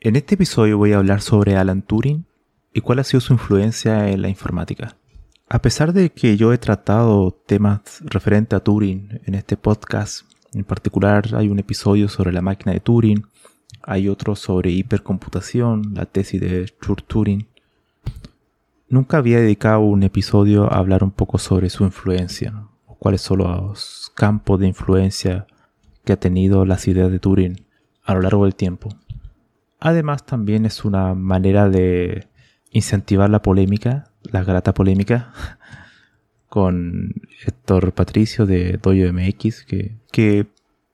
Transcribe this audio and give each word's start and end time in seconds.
En 0.00 0.14
este 0.14 0.36
episodio 0.36 0.78
voy 0.78 0.92
a 0.92 0.98
hablar 0.98 1.20
sobre 1.20 1.56
Alan 1.56 1.82
Turing 1.82 2.24
y 2.72 2.80
cuál 2.82 3.00
ha 3.00 3.04
sido 3.04 3.20
su 3.20 3.32
influencia 3.32 4.10
en 4.10 4.22
la 4.22 4.28
informática. 4.28 4.96
A 5.48 5.60
pesar 5.60 5.92
de 5.92 6.10
que 6.10 6.36
yo 6.36 6.52
he 6.52 6.58
tratado 6.58 7.32
temas 7.32 8.00
referentes 8.04 8.56
a 8.56 8.60
Turing 8.60 9.20
en 9.24 9.34
este 9.34 9.56
podcast, 9.56 10.22
en 10.54 10.64
particular 10.64 11.34
hay 11.34 11.48
un 11.48 11.58
episodio 11.58 12.08
sobre 12.08 12.32
la 12.32 12.42
máquina 12.42 12.72
de 12.72 12.80
Turing, 12.80 13.26
hay 13.82 14.08
otro 14.08 14.36
sobre 14.36 14.70
hipercomputación, 14.70 15.94
la 15.94 16.06
tesis 16.06 16.40
de 16.40 16.66
Church-Turing, 16.80 17.46
Nunca 18.90 19.18
había 19.18 19.38
dedicado 19.38 19.80
un 19.80 20.02
episodio 20.02 20.72
a 20.72 20.78
hablar 20.78 21.04
un 21.04 21.10
poco 21.10 21.36
sobre 21.36 21.68
su 21.68 21.84
influencia, 21.84 22.68
o 22.86 22.94
cuáles 22.94 23.20
son 23.20 23.40
los 23.40 24.10
campos 24.14 24.58
de 24.60 24.66
influencia 24.66 25.46
que 26.06 26.14
ha 26.14 26.16
tenido 26.18 26.64
las 26.64 26.88
ideas 26.88 27.10
de 27.10 27.18
Turing 27.18 27.66
a 28.02 28.14
lo 28.14 28.22
largo 28.22 28.44
del 28.44 28.54
tiempo. 28.54 28.88
Además, 29.80 30.26
también 30.26 30.66
es 30.66 30.84
una 30.84 31.14
manera 31.14 31.68
de 31.68 32.26
incentivar 32.70 33.30
la 33.30 33.42
polémica, 33.42 34.10
la 34.22 34.42
grata 34.42 34.74
polémica, 34.74 35.32
con 36.48 37.14
Héctor 37.46 37.92
Patricio 37.92 38.46
de 38.46 38.78
Doyo 38.82 39.12
MX, 39.12 39.64
que, 40.10 40.46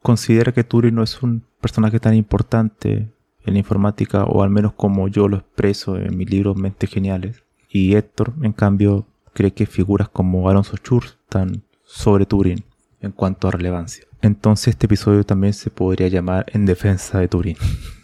considera 0.03 0.53
que 0.53 0.65
Turing 0.65 0.95
no 0.95 1.03
es 1.03 1.23
un 1.23 1.45
personaje 1.63 1.99
tan 1.99 2.15
importante 2.15 3.09
en 3.47 3.55
la 3.55 3.59
informática, 3.59 4.25
o 4.25 4.43
al 4.43 4.51
menos 4.51 4.75
como 4.75 5.09
yo 5.09 5.29
lo 5.29 5.39
expreso 5.39 5.97
en 5.97 6.17
mis 6.17 6.29
libros 6.29 6.57
Mentes 6.57 6.91
Geniales. 6.91 7.43
Y 7.71 7.95
Héctor, 7.95 8.35
en 8.43 8.53
cambio, 8.53 9.07
cree 9.33 9.53
que 9.53 9.65
figuras 9.65 10.09
como 10.11 10.48
Alonso 10.48 10.77
Schurz 10.77 11.17
están 11.25 11.63
sobre 11.85 12.27
Turing 12.27 12.65
en 13.01 13.13
cuanto 13.13 13.48
a 13.48 13.51
relevancia. 13.51 14.05
Entonces 14.21 14.69
este 14.69 14.87
episodio 14.87 15.25
también 15.25 15.53
se 15.53 15.71
podría 15.71 16.09
llamar 16.09 16.47
En 16.53 16.67
defensa 16.67 17.19
de 17.19 17.29
Turing. 17.29 17.57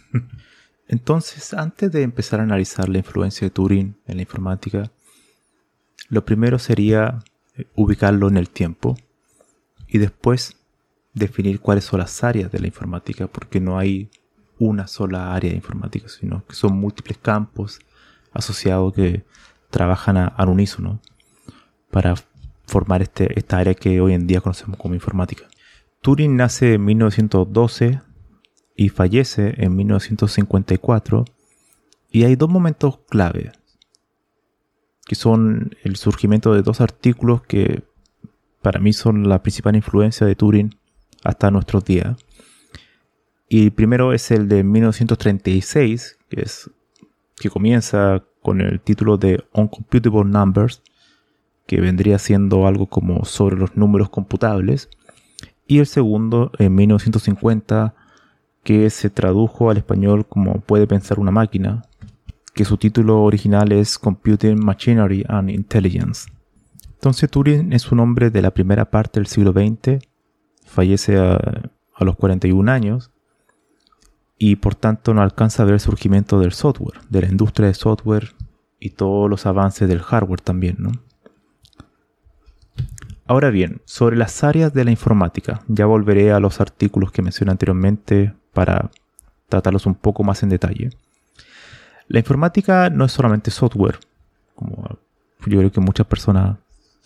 Entonces, 0.91 1.53
antes 1.53 1.89
de 1.93 2.03
empezar 2.03 2.41
a 2.41 2.43
analizar 2.43 2.89
la 2.89 2.97
influencia 2.97 3.45
de 3.45 3.51
Turing 3.51 3.95
en 4.05 4.15
la 4.17 4.23
informática, 4.23 4.91
lo 6.09 6.25
primero 6.25 6.59
sería 6.59 7.19
eh, 7.55 7.65
ubicarlo 7.75 8.27
en 8.27 8.35
el 8.35 8.49
tiempo 8.49 8.97
y 9.87 9.99
después 9.99 10.57
definir 11.13 11.61
cuáles 11.61 11.85
son 11.85 12.01
las 12.01 12.25
áreas 12.25 12.51
de 12.51 12.59
la 12.59 12.67
informática, 12.67 13.27
porque 13.27 13.61
no 13.61 13.79
hay 13.79 14.09
una 14.59 14.85
sola 14.85 15.33
área 15.33 15.51
de 15.51 15.55
informática, 15.55 16.09
sino 16.09 16.45
que 16.45 16.55
son 16.55 16.77
múltiples 16.77 17.17
campos 17.17 17.79
asociados 18.33 18.93
que 18.93 19.23
trabajan 19.69 20.17
al 20.17 20.49
unísono 20.49 20.99
para 21.89 22.15
formar 22.67 23.01
este, 23.01 23.39
esta 23.39 23.59
área 23.59 23.75
que 23.75 24.01
hoy 24.01 24.13
en 24.13 24.27
día 24.27 24.41
conocemos 24.41 24.77
como 24.77 24.93
informática. 24.93 25.45
Turing 26.01 26.35
nace 26.35 26.73
en 26.73 26.83
1912 26.83 28.01
y 28.81 28.89
fallece 28.89 29.53
en 29.57 29.75
1954 29.75 31.25
y 32.09 32.23
hay 32.23 32.35
dos 32.35 32.49
momentos 32.49 32.97
clave 33.09 33.51
que 35.05 35.13
son 35.13 35.75
el 35.83 35.97
surgimiento 35.97 36.55
de 36.55 36.63
dos 36.63 36.81
artículos 36.81 37.43
que 37.43 37.83
para 38.63 38.79
mí 38.79 38.91
son 38.91 39.29
la 39.29 39.43
principal 39.43 39.75
influencia 39.75 40.25
de 40.25 40.35
Turing 40.35 40.75
hasta 41.23 41.51
nuestros 41.51 41.85
días. 41.85 42.17
Y 43.47 43.65
el 43.65 43.71
primero 43.71 44.13
es 44.13 44.31
el 44.31 44.47
de 44.47 44.63
1936, 44.63 46.17
que 46.29 46.41
es 46.41 46.71
que 47.35 47.51
comienza 47.51 48.23
con 48.41 48.61
el 48.61 48.79
título 48.79 49.17
de 49.17 49.43
Uncomputable 49.53 50.23
Numbers, 50.25 50.81
que 51.67 51.81
vendría 51.81 52.17
siendo 52.17 52.65
algo 52.65 52.87
como 52.87 53.25
sobre 53.25 53.57
los 53.57 53.75
números 53.75 54.09
computables, 54.09 54.89
y 55.67 55.79
el 55.79 55.85
segundo 55.85 56.51
en 56.57 56.73
1950, 56.73 57.95
que 58.63 58.89
se 58.89 59.09
tradujo 59.09 59.69
al 59.69 59.77
español 59.77 60.27
como 60.27 60.61
Puede 60.61 60.87
pensar 60.87 61.19
una 61.19 61.31
máquina, 61.31 61.83
que 62.53 62.65
su 62.65 62.77
título 62.77 63.23
original 63.23 63.71
es 63.71 63.97
Computing 63.97 64.63
Machinery 64.63 65.25
and 65.27 65.49
Intelligence. 65.49 66.29
Entonces 66.93 67.29
Turing 67.29 67.73
es 67.73 67.91
un 67.91 67.99
hombre 67.99 68.29
de 68.29 68.41
la 68.41 68.51
primera 68.51 68.89
parte 68.89 69.19
del 69.19 69.27
siglo 69.27 69.51
XX, 69.51 69.99
fallece 70.65 71.17
a, 71.17 71.35
a 71.35 72.03
los 72.03 72.15
41 72.15 72.71
años, 72.71 73.11
y 74.37 74.55
por 74.55 74.75
tanto 74.75 75.13
no 75.13 75.21
alcanza 75.21 75.63
a 75.63 75.65
ver 75.65 75.75
el 75.75 75.79
surgimiento 75.79 76.39
del 76.39 76.51
software, 76.51 76.99
de 77.09 77.21
la 77.21 77.27
industria 77.27 77.67
de 77.67 77.73
software 77.73 78.33
y 78.79 78.91
todos 78.91 79.29
los 79.29 79.45
avances 79.45 79.87
del 79.87 80.01
hardware 80.01 80.41
también, 80.41 80.77
¿no? 80.79 80.91
Ahora 83.31 83.49
bien, 83.49 83.81
sobre 83.85 84.17
las 84.17 84.43
áreas 84.43 84.73
de 84.73 84.83
la 84.83 84.91
informática, 84.91 85.61
ya 85.69 85.85
volveré 85.85 86.33
a 86.33 86.41
los 86.41 86.59
artículos 86.59 87.13
que 87.13 87.21
mencioné 87.21 87.51
anteriormente 87.51 88.33
para 88.51 88.91
tratarlos 89.47 89.85
un 89.85 89.95
poco 89.95 90.25
más 90.25 90.43
en 90.43 90.49
detalle. 90.49 90.89
La 92.09 92.19
informática 92.19 92.89
no 92.89 93.05
es 93.05 93.13
solamente 93.13 93.49
software, 93.49 93.99
como 94.53 94.83
yo 95.45 95.59
creo 95.59 95.71
que 95.71 95.79
muchas 95.79 96.07
personas 96.07 96.57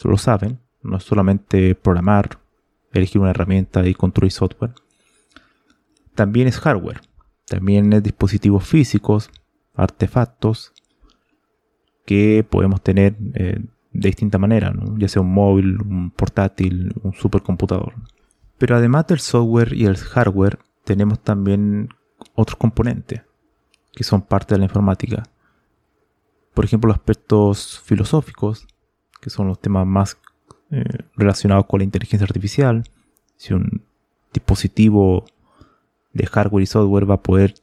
lo 0.04 0.18
saben, 0.18 0.58
no 0.82 0.98
es 0.98 1.04
solamente 1.04 1.76
programar, 1.76 2.40
elegir 2.92 3.22
una 3.22 3.30
herramienta 3.30 3.86
y 3.86 3.94
construir 3.94 4.32
software. 4.32 4.74
También 6.16 6.48
es 6.48 6.58
hardware, 6.58 7.02
también 7.46 7.94
es 7.94 8.02
dispositivos 8.02 8.68
físicos, 8.68 9.30
artefactos 9.76 10.74
que 12.04 12.44
podemos 12.50 12.82
tener 12.82 13.16
eh, 13.36 13.60
de 14.00 14.10
distinta 14.10 14.38
manera, 14.38 14.74
ya 14.98 15.08
sea 15.08 15.22
un 15.22 15.34
móvil, 15.34 15.82
un 15.82 16.12
portátil, 16.12 16.94
un 17.04 17.14
supercomputador. 17.14 17.94
Pero 18.58 18.76
además 18.76 19.08
del 19.08 19.20
software 19.20 19.74
y 19.74 19.86
el 19.86 19.98
hardware, 19.98 20.60
tenemos 20.84 21.20
también 21.20 21.90
otros 22.36 22.58
componentes 22.58 23.22
que 23.94 24.04
son 24.04 24.22
parte 24.22 24.54
de 24.54 24.60
la 24.60 24.66
informática. 24.66 25.24
Por 26.54 26.66
ejemplo, 26.66 26.90
los 26.90 26.98
aspectos 26.98 27.82
filosóficos, 27.86 28.68
que 29.22 29.30
son 29.30 29.48
los 29.48 29.60
temas 29.60 29.88
más 29.88 30.18
eh, 30.72 30.84
relacionados 31.16 31.66
con 31.66 31.80
la 31.80 31.86
inteligencia 31.86 32.26
artificial. 32.26 32.84
Si 33.38 33.54
un 33.54 33.84
dispositivo 34.34 35.26
de 36.14 36.26
hardware 36.26 36.64
y 36.64 36.68
software 36.68 37.10
va 37.10 37.16
a 37.16 37.24
poder 37.24 37.56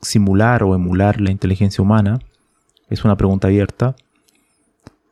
simular 0.00 0.62
o 0.64 0.74
emular 0.74 1.20
la 1.20 1.30
inteligencia 1.30 1.82
humana. 1.82 2.18
Es 2.90 3.04
una 3.04 3.16
pregunta 3.16 3.48
abierta, 3.48 3.96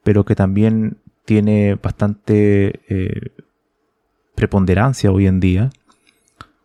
pero 0.03 0.25
que 0.25 0.35
también 0.35 0.99
tiene 1.25 1.75
bastante 1.75 2.81
eh, 2.89 3.33
preponderancia 4.35 5.11
hoy 5.13 5.27
en 5.27 5.41
día, 5.41 5.71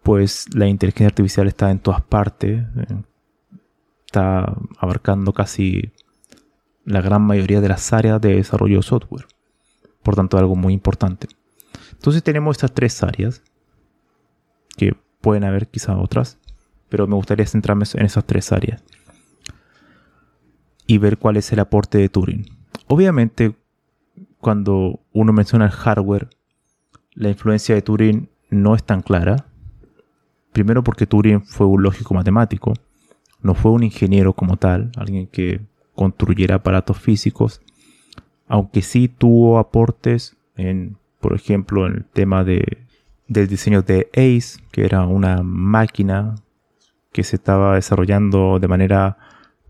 pues 0.04 0.54
la 0.54 0.68
inteligencia 0.68 1.08
artificial 1.08 1.48
está 1.48 1.72
en 1.72 1.80
todas 1.80 2.02
partes, 2.02 2.64
eh, 2.64 3.04
está 4.06 4.56
abarcando 4.78 5.34
casi 5.34 5.92
la 6.86 7.02
gran 7.02 7.24
mayoría 7.24 7.62
de 7.62 7.70
las 7.70 7.92
áreas 7.92 8.22
de 8.22 8.36
desarrollo 8.36 8.78
de 8.78 8.84
software. 8.84 9.26
Por 10.04 10.16
tanto, 10.16 10.38
algo 10.38 10.56
muy 10.56 10.74
importante. 10.74 11.28
Entonces 11.92 12.24
tenemos 12.24 12.58
estas 12.58 12.74
tres 12.74 13.02
áreas 13.04 13.42
que 14.78 14.96
pueden 15.22 15.44
haber 15.44 15.68
quizá 15.68 15.98
otras, 15.98 16.38
pero 16.90 17.08
me 17.08 17.16
gustaría 17.16 17.48
centrarme 17.48 17.86
en 17.96 18.06
esas 18.06 18.26
tres 18.26 18.52
áreas 18.52 18.84
y 20.88 20.98
ver 21.00 21.18
cuál 21.18 21.38
es 21.38 21.52
el 21.52 21.60
aporte 21.60 21.98
de 21.98 22.10
Turing. 22.10 22.46
Obviamente, 22.88 23.56
cuando 24.40 25.00
uno 25.14 25.34
menciona 25.34 25.66
el 25.66 25.72
hardware, 25.72 26.30
la 27.14 27.30
influencia 27.30 27.76
de 27.76 27.82
Turing 27.82 28.30
no 28.50 28.76
es 28.76 28.84
tan 28.84 29.02
clara. 29.02 29.48
Primero 30.52 30.84
porque 30.84 31.08
Turing 31.08 31.44
fue 31.44 31.68
un 31.68 31.84
lógico 31.84 32.14
matemático 32.14 32.74
no 33.46 33.54
fue 33.54 33.72
un 33.72 33.84
ingeniero 33.84 34.34
como 34.34 34.58
tal, 34.58 34.92
alguien 34.98 35.28
que 35.28 35.62
construyera 35.94 36.56
aparatos 36.56 36.98
físicos, 36.98 37.62
aunque 38.48 38.82
sí 38.82 39.08
tuvo 39.08 39.60
aportes 39.60 40.36
en, 40.58 40.98
por 41.20 41.36
ejemplo, 41.36 41.86
en 41.86 41.94
el 41.94 42.06
tema 42.06 42.44
de, 42.44 42.80
del 43.28 43.48
diseño 43.48 43.84
de 43.84 44.10
ACE, 44.14 44.60
que 44.72 44.84
era 44.84 45.06
una 45.06 45.44
máquina 45.44 46.34
que 47.12 47.24
se 47.24 47.36
estaba 47.36 47.76
desarrollando 47.76 48.60
de 48.60 48.68
manera 48.68 49.18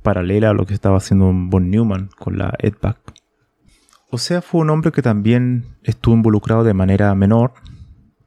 paralela 0.05 0.51
a 0.51 0.53
lo 0.53 0.67
que 0.67 0.75
estaba 0.75 0.97
haciendo 0.97 1.33
von 1.33 1.71
Neumann 1.71 2.09
con 2.19 2.37
la 2.37 2.53
EDPAC. 2.59 2.97
O 4.11 4.19
sea, 4.19 4.43
fue 4.43 4.61
un 4.61 4.69
hombre 4.69 4.91
que 4.91 5.01
también 5.01 5.65
estuvo 5.81 6.13
involucrado 6.13 6.63
de 6.63 6.75
manera 6.75 7.13
menor, 7.15 7.53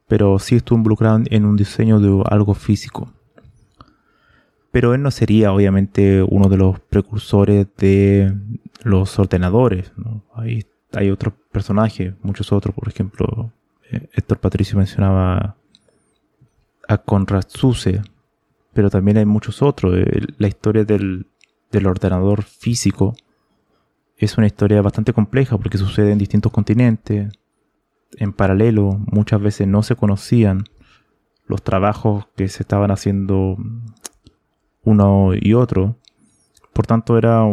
pero 0.05 0.37
sí 0.39 0.57
estuvo 0.57 0.77
involucrado 0.77 1.21
en 1.29 1.45
un 1.45 1.55
diseño 1.55 2.01
de 2.01 2.21
algo 2.29 2.53
físico. 2.53 3.13
Pero 4.71 4.93
él 4.93 5.01
no 5.01 5.09
sería 5.09 5.53
obviamente 5.53 6.21
uno 6.21 6.49
de 6.49 6.57
los 6.57 6.81
precursores 6.81 7.65
de 7.77 8.35
los 8.83 9.17
ordenadores. 9.17 9.93
Hay, 10.35 10.65
hay 10.91 11.09
otros 11.09 11.33
personajes, 11.49 12.13
muchos 12.21 12.51
otros, 12.51 12.75
por 12.75 12.89
ejemplo, 12.89 13.53
eh, 13.89 14.09
Héctor 14.13 14.39
Patricio 14.39 14.77
mencionaba 14.77 15.55
a 16.89 16.97
Conrad 16.97 17.45
Zuse, 17.47 18.01
pero 18.73 18.89
también 18.89 19.17
hay 19.17 19.25
muchos 19.25 19.61
otros. 19.61 19.97
Eh, 19.97 20.27
la 20.37 20.47
historia 20.49 20.83
del, 20.83 21.25
ordenador 21.85 22.43
físico 22.43 23.15
es 24.17 24.37
una 24.37 24.47
historia 24.47 24.81
bastante 24.81 25.13
compleja 25.13 25.57
porque 25.57 25.77
sucede 25.77 26.11
en 26.11 26.17
distintos 26.17 26.51
continentes, 26.51 27.31
en 28.17 28.33
paralelo, 28.33 28.99
muchas 29.11 29.41
veces 29.41 29.67
no 29.67 29.83
se 29.83 29.95
conocían 29.95 30.63
los 31.47 31.63
trabajos 31.63 32.27
que 32.35 32.47
se 32.49 32.63
estaban 32.63 32.91
haciendo 32.91 33.57
uno 34.83 35.31
y 35.39 35.53
otro. 35.53 35.95
Por 36.73 36.85
tanto, 36.85 37.17
era, 37.17 37.43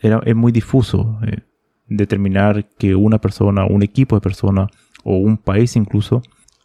era 0.00 0.20
es 0.24 0.34
muy 0.34 0.52
difuso 0.52 1.18
eh, 1.26 1.42
determinar 1.86 2.68
que 2.78 2.94
una 2.94 3.18
persona, 3.18 3.64
un 3.64 3.82
equipo 3.82 4.16
de 4.16 4.20
personas 4.20 4.70
o 5.04 5.16
un 5.16 5.36
país 5.36 5.76
incluso 5.76 6.22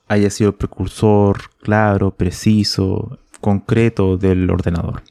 haya 0.08 0.30
sido 0.30 0.52
el 0.52 0.56
precursor 0.56 1.38
claro, 1.62 2.12
preciso, 2.12 3.20
concreto 3.42 4.18
del 4.18 4.50
ordenador. 4.50 5.04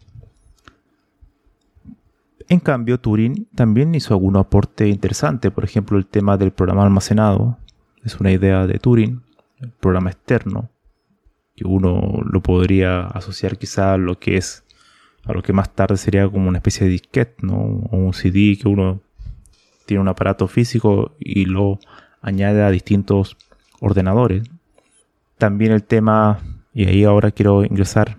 En 2.48 2.60
cambio, 2.60 3.00
Turing 3.00 3.46
también 3.54 3.94
hizo 3.94 4.14
algún 4.14 4.36
aporte 4.36 4.88
interesante, 4.88 5.50
por 5.50 5.64
ejemplo, 5.64 5.98
el 5.98 6.06
tema 6.06 6.36
del 6.36 6.52
programa 6.52 6.84
almacenado, 6.84 7.58
es 8.04 8.20
una 8.20 8.30
idea 8.30 8.66
de 8.66 8.78
Turing, 8.78 9.22
el 9.58 9.70
programa 9.70 10.10
externo, 10.10 10.70
que 11.56 11.66
uno 11.66 12.22
lo 12.24 12.42
podría 12.42 13.00
asociar 13.00 13.58
quizá 13.58 13.94
a 13.94 13.98
lo 13.98 14.18
que 14.18 14.36
es, 14.36 14.64
a 15.24 15.32
lo 15.32 15.42
que 15.42 15.52
más 15.52 15.74
tarde 15.74 15.96
sería 15.96 16.28
como 16.28 16.48
una 16.48 16.58
especie 16.58 16.86
de 16.86 16.92
disquete, 16.92 17.34
¿no? 17.40 17.56
O 17.56 17.96
un 17.96 18.14
CD 18.14 18.56
que 18.60 18.68
uno 18.68 19.00
tiene 19.86 20.00
un 20.00 20.08
aparato 20.08 20.46
físico 20.46 21.16
y 21.18 21.46
lo 21.46 21.80
añade 22.20 22.62
a 22.62 22.70
distintos 22.70 23.36
ordenadores. 23.80 24.48
También 25.38 25.72
el 25.72 25.82
tema 25.82 26.38
y 26.72 26.84
ahí 26.86 27.04
ahora 27.04 27.30
quiero 27.30 27.64
ingresar 27.64 28.18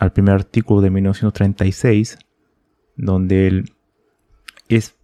al 0.00 0.12
primer 0.12 0.34
artículo 0.34 0.80
de 0.80 0.90
1936, 0.90 2.18
donde 2.96 3.46
él 3.46 3.72
es, 4.68 4.96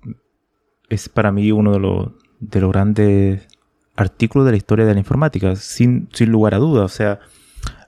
es 0.89 1.09
para 1.09 1.33
mí 1.33 1.53
uno 1.53 1.73
de 1.73 1.81
los, 1.81 2.13
de 2.41 2.61
grandes 2.61 3.49
artículos 3.97 4.47
de 4.47 4.53
la 4.53 4.57
historia 4.57 4.87
de 4.87 4.95
la 4.95 5.01
informática, 5.01 5.57
sin, 5.57 6.09
sin 6.13 6.31
lugar 6.31 6.55
a 6.55 6.59
dudas. 6.59 6.85
O 6.85 6.95
sea, 6.95 7.21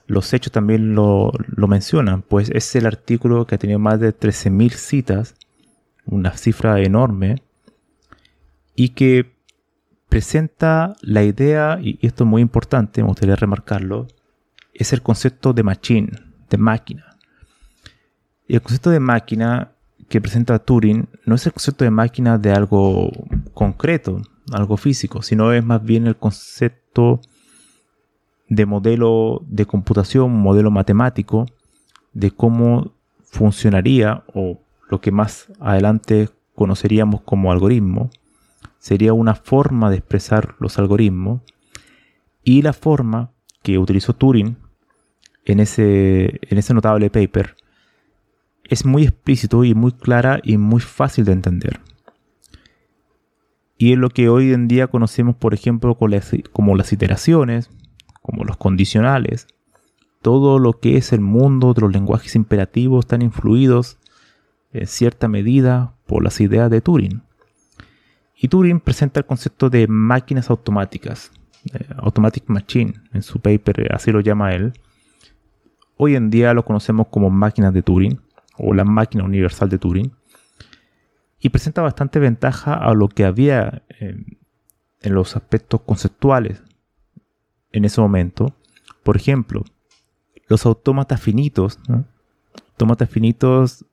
los 0.07 0.33
hechos 0.33 0.51
también 0.51 0.95
lo, 0.95 1.31
lo 1.47 1.67
mencionan, 1.67 2.21
pues 2.21 2.49
es 2.49 2.75
el 2.75 2.85
artículo 2.85 3.45
que 3.45 3.55
ha 3.55 3.57
tenido 3.57 3.79
más 3.79 3.99
de 3.99 4.17
13.000 4.17 4.71
citas, 4.71 5.35
una 6.05 6.37
cifra 6.37 6.79
enorme, 6.81 7.41
y 8.75 8.89
que 8.89 9.33
presenta 10.09 10.95
la 11.01 11.23
idea, 11.23 11.79
y 11.81 11.97
esto 12.05 12.23
es 12.23 12.29
muy 12.29 12.41
importante, 12.41 13.01
me 13.01 13.07
gustaría 13.07 13.35
remarcarlo, 13.35 14.07
es 14.73 14.93
el 14.93 15.01
concepto 15.01 15.53
de 15.53 15.63
machine, 15.63 16.11
de 16.49 16.57
máquina. 16.57 17.17
Y 18.47 18.55
el 18.55 18.61
concepto 18.61 18.89
de 18.89 18.99
máquina 18.99 19.72
que 20.09 20.21
presenta 20.21 20.59
Turing 20.59 21.07
no 21.25 21.35
es 21.35 21.45
el 21.45 21.53
concepto 21.53 21.83
de 21.83 21.91
máquina 21.91 22.37
de 22.37 22.51
algo 22.51 23.11
concreto, 23.53 24.21
algo 24.51 24.77
físico, 24.77 25.21
sino 25.21 25.53
es 25.53 25.63
más 25.63 25.83
bien 25.83 26.07
el 26.07 26.17
concepto 26.17 27.21
de 28.49 28.65
modelo 28.65 29.41
de 29.47 29.65
computación, 29.65 30.31
modelo 30.31 30.71
matemático, 30.71 31.45
de 32.13 32.31
cómo 32.31 32.93
funcionaría 33.23 34.23
o 34.33 34.59
lo 34.89 35.01
que 35.01 35.11
más 35.11 35.47
adelante 35.59 36.29
conoceríamos 36.55 37.21
como 37.21 37.51
algoritmo, 37.51 38.11
sería 38.77 39.13
una 39.13 39.35
forma 39.35 39.89
de 39.89 39.97
expresar 39.97 40.55
los 40.59 40.77
algoritmos 40.77 41.41
y 42.43 42.61
la 42.61 42.73
forma 42.73 43.31
que 43.63 43.79
utilizó 43.79 44.13
Turing 44.13 44.57
en 45.45 45.59
ese, 45.59 46.39
en 46.41 46.57
ese 46.57 46.73
notable 46.73 47.09
paper 47.09 47.55
es 48.73 48.85
muy 48.85 49.03
explícito 49.03 49.63
y 49.63 49.73
muy 49.73 49.91
clara 49.91 50.39
y 50.43 50.57
muy 50.57 50.81
fácil 50.81 51.25
de 51.25 51.31
entender. 51.31 51.79
Y 53.77 53.93
es 53.93 53.97
lo 53.97 54.09
que 54.09 54.29
hoy 54.29 54.53
en 54.53 54.67
día 54.67 54.87
conocemos, 54.87 55.35
por 55.35 55.53
ejemplo, 55.53 55.97
como 56.51 56.75
las 56.75 56.93
iteraciones, 56.93 57.69
como 58.21 58.43
los 58.43 58.57
condicionales, 58.57 59.47
todo 60.21 60.59
lo 60.59 60.79
que 60.79 60.97
es 60.97 61.13
el 61.13 61.21
mundo 61.21 61.73
de 61.73 61.81
los 61.81 61.91
lenguajes 61.91 62.35
imperativos 62.35 63.05
están 63.05 63.21
influidos 63.21 63.97
en 64.71 64.87
cierta 64.87 65.27
medida 65.27 65.95
por 66.05 66.23
las 66.23 66.39
ideas 66.39 66.69
de 66.69 66.81
Turing. 66.81 67.21
Y 68.35 68.47
Turing 68.47 68.79
presenta 68.79 69.19
el 69.19 69.25
concepto 69.25 69.69
de 69.69 69.87
máquinas 69.87 70.49
automáticas, 70.49 71.31
eh, 71.73 71.85
automatic 71.97 72.45
machine, 72.47 72.93
en 73.13 73.21
su 73.21 73.39
paper, 73.39 73.93
así 73.93 74.11
lo 74.11 74.21
llama 74.21 74.53
él, 74.53 74.73
Hoy 75.95 76.15
en 76.15 76.29
día 76.29 76.53
lo 76.53 76.65
conocemos 76.65 77.07
como 77.07 77.29
máquinas 77.29 77.73
de 77.73 77.83
Turing 77.83 78.19
o 78.57 78.73
la 78.73 78.83
máquina 78.83 79.23
universal 79.23 79.69
de 79.69 79.79
Turing 79.79 80.11
y 81.43 81.49
presenta 81.49 81.81
bastante 81.81 82.19
ventaja 82.19 82.73
a 82.73 82.93
lo 82.93 83.09
que 83.09 83.25
había 83.25 83.83
en, 83.99 84.37
los 85.01 85.35
aspectos 85.35 85.81
conceptuales 85.81 86.63
en 87.73 87.83
ese 87.83 87.99
momento. 87.99 88.55
Por 89.03 89.17
ejemplo, 89.17 89.65
los 90.47 90.65
autómatas 90.65 91.21
finitos. 91.21 91.79
Autómatas 92.69 93.09
finitos 93.09 93.85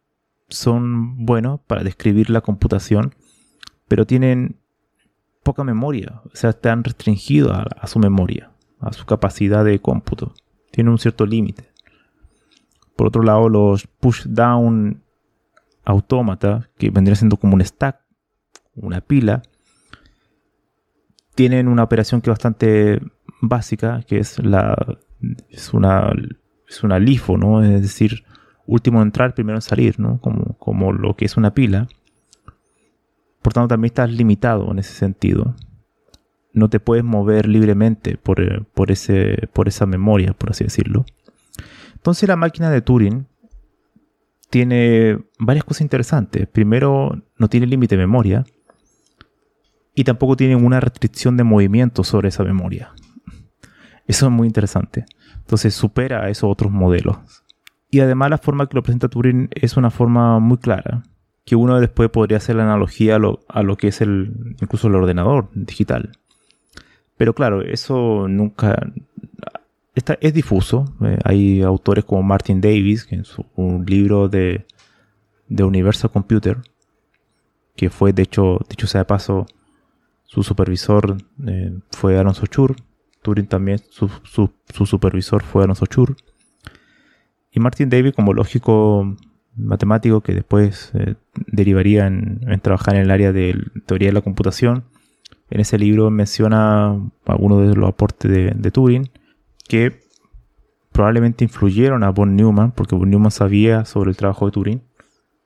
son 0.49 1.27
buenos 1.27 1.59
para 1.67 1.83
describir 1.83 2.31
la 2.31 2.43
computación, 2.43 3.17
pero 3.89 4.07
tienen 4.07 4.55
poca 5.43 5.65
memoria, 5.65 6.23
o 6.33 6.37
sea, 6.37 6.51
están 6.51 6.85
restringidos 6.85 7.51
a, 7.51 7.63
a 7.63 7.87
su 7.89 7.99
memoria, 7.99 8.53
a 8.79 8.93
su 8.93 9.05
capacidad 9.07 9.65
de 9.65 9.81
cómputo. 9.81 10.35
Tienen 10.71 10.93
un 10.93 10.99
cierto 10.99 11.27
límite. 11.27 11.70
Por 13.01 13.07
otro 13.07 13.23
lado, 13.23 13.49
los 13.49 13.87
push 13.87 14.27
down 14.27 15.03
autómata, 15.87 16.69
que 16.77 16.91
vendría 16.91 17.17
siendo 17.17 17.39
como 17.39 17.55
un 17.55 17.65
stack, 17.65 17.99
una 18.75 19.01
pila, 19.01 19.41
tienen 21.35 21.67
una 21.67 21.83
operación 21.83 22.21
que 22.21 22.29
es 22.29 22.35
bastante 22.35 23.01
básica, 23.41 24.03
que 24.07 24.19
es 24.19 24.39
la 24.41 24.77
es 25.49 25.73
una 25.73 26.13
es 26.69 26.83
LIFO, 26.83 27.39
¿no? 27.39 27.65
Es 27.65 27.81
decir, 27.81 28.23
último 28.67 29.01
en 29.01 29.09
entrar, 29.09 29.33
primero 29.33 29.57
en 29.57 29.63
salir. 29.63 29.97
Como, 29.97 30.59
como 30.59 30.93
lo 30.93 31.17
que 31.17 31.25
es 31.25 31.39
una 31.39 31.55
pila. 31.55 31.89
Por 33.41 33.55
tanto, 33.55 33.69
también 33.69 33.93
estás 33.93 34.13
limitado 34.13 34.71
en 34.71 34.79
ese 34.79 34.93
sentido. 34.93 35.55
No 36.53 36.69
te 36.69 36.81
puedes 36.81 37.03
mover 37.03 37.49
libremente 37.49 38.19
por, 38.19 38.67
por, 38.75 38.91
ese, 38.91 39.49
por 39.55 39.69
esa 39.69 39.87
memoria, 39.87 40.35
por 40.35 40.51
así 40.51 40.65
decirlo. 40.65 41.07
Entonces 42.01 42.27
la 42.27 42.37
máquina 42.37 42.71
de 42.71 42.81
Turing 42.81 43.27
tiene 44.49 45.19
varias 45.39 45.65
cosas 45.65 45.83
interesantes. 45.83 46.49
Primero, 46.49 47.23
no 47.37 47.49
tiene 47.49 47.67
límite 47.67 47.95
de 47.95 48.07
memoria 48.07 48.47
y 49.95 50.05
tampoco 50.05 50.35
tiene 50.35 50.57
una 50.57 50.81
restricción 50.81 51.37
de 51.37 51.45
movimiento 51.45 52.03
sobre 52.03 52.29
esa 52.29 52.43
memoria. 52.43 52.95
Eso 54.07 54.27
es 54.27 54.33
muy 54.33 54.47
interesante. 54.47 55.05
Entonces 55.37 55.75
supera 55.75 56.25
a 56.25 56.31
esos 56.31 56.51
otros 56.51 56.73
modelos. 56.73 57.19
Y 57.91 58.01
además 58.01 58.31
la 58.31 58.39
forma 58.39 58.67
que 58.67 58.77
lo 58.77 58.83
presenta 58.83 59.09
Turing 59.09 59.51
es 59.51 59.77
una 59.77 59.91
forma 59.91 60.39
muy 60.39 60.57
clara, 60.57 61.03
que 61.45 61.55
uno 61.55 61.81
después 61.81 62.09
podría 62.09 62.39
hacer 62.39 62.57
la 62.57 62.63
analogía 62.63 63.17
a 63.17 63.19
lo, 63.19 63.41
a 63.47 63.63
lo 63.63 63.77
que 63.77 63.89
es 63.89 64.01
el, 64.01 64.57
incluso 64.59 64.89
el 64.89 64.95
ordenador 64.95 65.51
digital. 65.53 66.13
Pero 67.19 67.35
claro, 67.35 67.61
eso 67.61 68.27
nunca, 68.27 68.91
es 70.21 70.35
difuso. 70.35 70.85
Eh, 71.03 71.19
hay 71.25 71.63
autores 71.63 72.05
como 72.05 72.23
Martin 72.23 72.61
Davis, 72.61 73.05
que 73.05 73.17
en 73.17 73.25
su, 73.25 73.45
un 73.57 73.85
libro 73.87 74.29
de, 74.29 74.67
de 75.49 75.65
Universal 75.65 76.11
Computer, 76.11 76.59
que 77.77 77.91
fue, 77.91 78.13
de 78.13 78.23
hecho, 78.23 78.59
dicho 78.69 78.87
sea 78.87 79.01
de 79.01 79.05
paso, 79.07 79.47
su 80.31 80.45
supervisor 80.45 81.17
eh, 81.47 81.73
fue 81.91 82.19
Alonso 82.19 82.47
Chur. 82.47 82.77
Turing 83.23 83.49
también, 83.49 83.81
su, 83.91 84.09
supervisor 84.87 85.43
fue 85.43 85.65
Alonso 85.65 85.87
Chur. 85.87 86.17
Y 87.51 87.59
Martin 87.59 87.91
Davis, 87.91 88.15
como 88.15 88.33
lógico, 88.33 89.17
matemático 89.57 90.21
que 90.21 90.33
después 90.35 90.93
eh, 90.95 91.17
derivaría 91.49 92.07
en, 92.07 92.61
trabajar 92.63 92.95
en 92.95 93.03
el 93.03 93.11
área 93.11 93.33
de 93.33 93.61
teoría 93.87 94.09
de 94.09 94.15
la 94.15 94.21
computación. 94.21 94.85
En 95.51 95.61
ese 95.61 95.79
libro 95.79 96.11
menciona 96.11 96.97
algunos 97.27 97.69
de 97.69 97.75
los 97.75 97.89
aportes 97.89 98.31
de, 98.31 98.71
Turing 98.71 99.11
que 99.71 100.03
probablemente 100.91 101.45
influyeron 101.45 102.03
a 102.03 102.11
von 102.11 102.35
Neumann, 102.35 102.73
porque 102.73 102.97
von 102.97 103.09
Neumann 103.09 103.31
sabía 103.31 103.85
sobre 103.85 104.11
el 104.11 104.17
trabajo 104.17 104.47
de 104.47 104.51
Turing. 104.51 104.83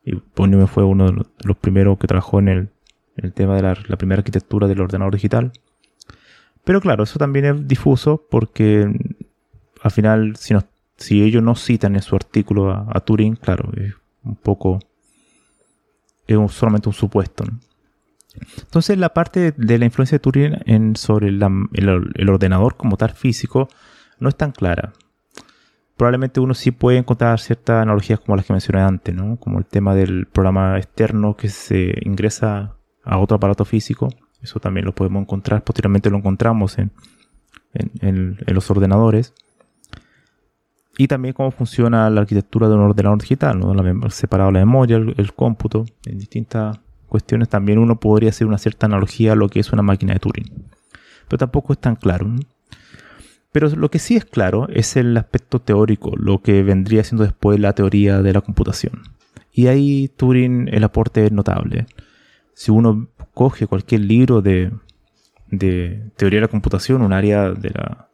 Y 0.02 0.14
von 0.34 0.50
Neumann 0.50 0.66
fue 0.66 0.82
uno 0.82 1.10
de 1.10 1.22
los 1.44 1.56
primeros 1.58 1.98
que 1.98 2.06
trabajó 2.06 2.38
en 2.38 2.48
el, 2.48 3.32
tema 3.34 3.54
de 3.54 3.62
la, 3.62 3.96
primera 3.98 4.20
arquitectura 4.20 4.66
del 4.66 4.80
ordenador 4.80 5.12
digital. 5.12 5.52
Pero 6.64 6.80
claro, 6.80 7.04
eso 7.04 7.18
también 7.18 7.44
es 7.44 7.68
difuso 7.68 8.26
porque 8.30 8.90
al 9.82 9.90
final, 9.90 10.36
si, 10.96 11.22
ellos 11.22 11.42
no 11.42 11.54
citan 11.54 11.94
en 11.94 12.00
su 12.00 12.16
artículo 12.16 12.72
a, 12.72 12.98
Turing, 13.00 13.36
claro, 13.36 13.70
es 13.76 13.92
un 14.22 14.36
poco. 14.36 14.78
es 16.26 16.38
solamente 16.50 16.88
un 16.88 16.94
supuesto. 16.94 17.44
Entonces, 18.56 18.96
la 18.96 19.12
parte 19.12 19.52
de 19.54 19.78
la 19.78 19.84
influencia 19.84 20.16
de 20.16 20.20
Turing 20.20 20.56
en, 20.64 20.96
sobre 20.96 21.28
el, 21.28 22.30
ordenador 22.30 22.76
como 22.78 22.96
tal 22.96 23.10
físico 23.10 23.68
no 24.18 24.28
es 24.28 24.36
tan 24.36 24.52
clara. 24.52 24.92
Probablemente 25.96 26.40
uno 26.40 26.54
sí 26.54 26.72
puede 26.72 26.98
encontrar 26.98 27.38
ciertas 27.38 27.82
analogías 27.82 28.18
como 28.20 28.36
las 28.36 28.46
que 28.46 28.52
mencioné 28.52 28.80
antes, 28.80 29.14
¿no? 29.14 29.36
Como 29.36 29.58
el 29.58 29.66
tema 29.66 29.94
del 29.94 30.26
programa 30.26 30.76
externo 30.76 31.36
que 31.36 31.48
se 31.48 31.94
ingresa 32.02 32.76
a 33.04 33.18
otro 33.18 33.36
aparato 33.36 33.64
físico. 33.64 34.08
Eso 34.42 34.58
también 34.58 34.86
lo 34.86 34.94
podemos 34.94 35.22
encontrar. 35.22 35.62
Posteriormente 35.62 36.10
lo 36.10 36.18
encontramos 36.18 36.78
en, 36.78 36.90
en 37.74 38.36
los 38.46 38.70
ordenadores 38.70 39.34
y 40.96 41.08
también 41.08 41.34
cómo 41.34 41.50
funciona 41.50 42.08
la 42.10 42.20
arquitectura 42.20 42.68
de 42.68 42.74
un 42.74 42.82
ordenador 42.82 43.20
digital, 43.20 43.58
¿no? 43.58 43.74
la 43.74 44.10
separado 44.10 44.50
la 44.50 44.60
memoria, 44.60 44.96
el, 44.96 45.32
cómputo, 45.34 45.84
en 46.06 46.18
distintas 46.18 46.78
cuestiones 47.08 47.48
también 47.48 47.78
uno 47.78 47.98
podría 47.98 48.30
hacer 48.30 48.46
una 48.46 48.58
cierta 48.58 48.86
analogía 48.86 49.32
a 49.32 49.36
lo 49.36 49.48
que 49.48 49.60
es 49.60 49.72
una 49.72 49.82
máquina 49.82 50.12
de 50.12 50.20
Turing. 50.20 50.66
Pero 51.28 51.38
tampoco 51.38 51.72
es 51.72 51.80
tan 51.80 51.96
claro. 51.96 52.32
Pero 53.54 53.68
lo 53.68 53.88
que 53.88 54.00
sí 54.00 54.16
es 54.16 54.24
claro 54.24 54.66
es 54.68 54.96
el 54.96 55.16
aspecto 55.16 55.60
teórico, 55.60 56.10
lo 56.16 56.42
que 56.42 56.64
vendría 56.64 57.04
siendo 57.04 57.22
después 57.22 57.60
la 57.60 57.72
teoría 57.72 58.20
de 58.20 58.32
la 58.32 58.40
computación. 58.40 59.02
Y 59.52 59.68
ahí 59.68 60.08
Turing 60.08 60.66
el 60.72 60.82
aporte 60.82 61.24
es 61.24 61.30
notable. 61.30 61.86
Si 62.54 62.72
uno 62.72 63.06
coge 63.32 63.68
cualquier 63.68 64.00
libro 64.00 64.42
de, 64.42 64.72
teoría 66.16 66.38
de 66.38 66.40
la 66.40 66.48
computación, 66.48 67.00
un 67.02 67.12
área 67.12 67.50
de 67.50 67.70
la, 67.70 68.08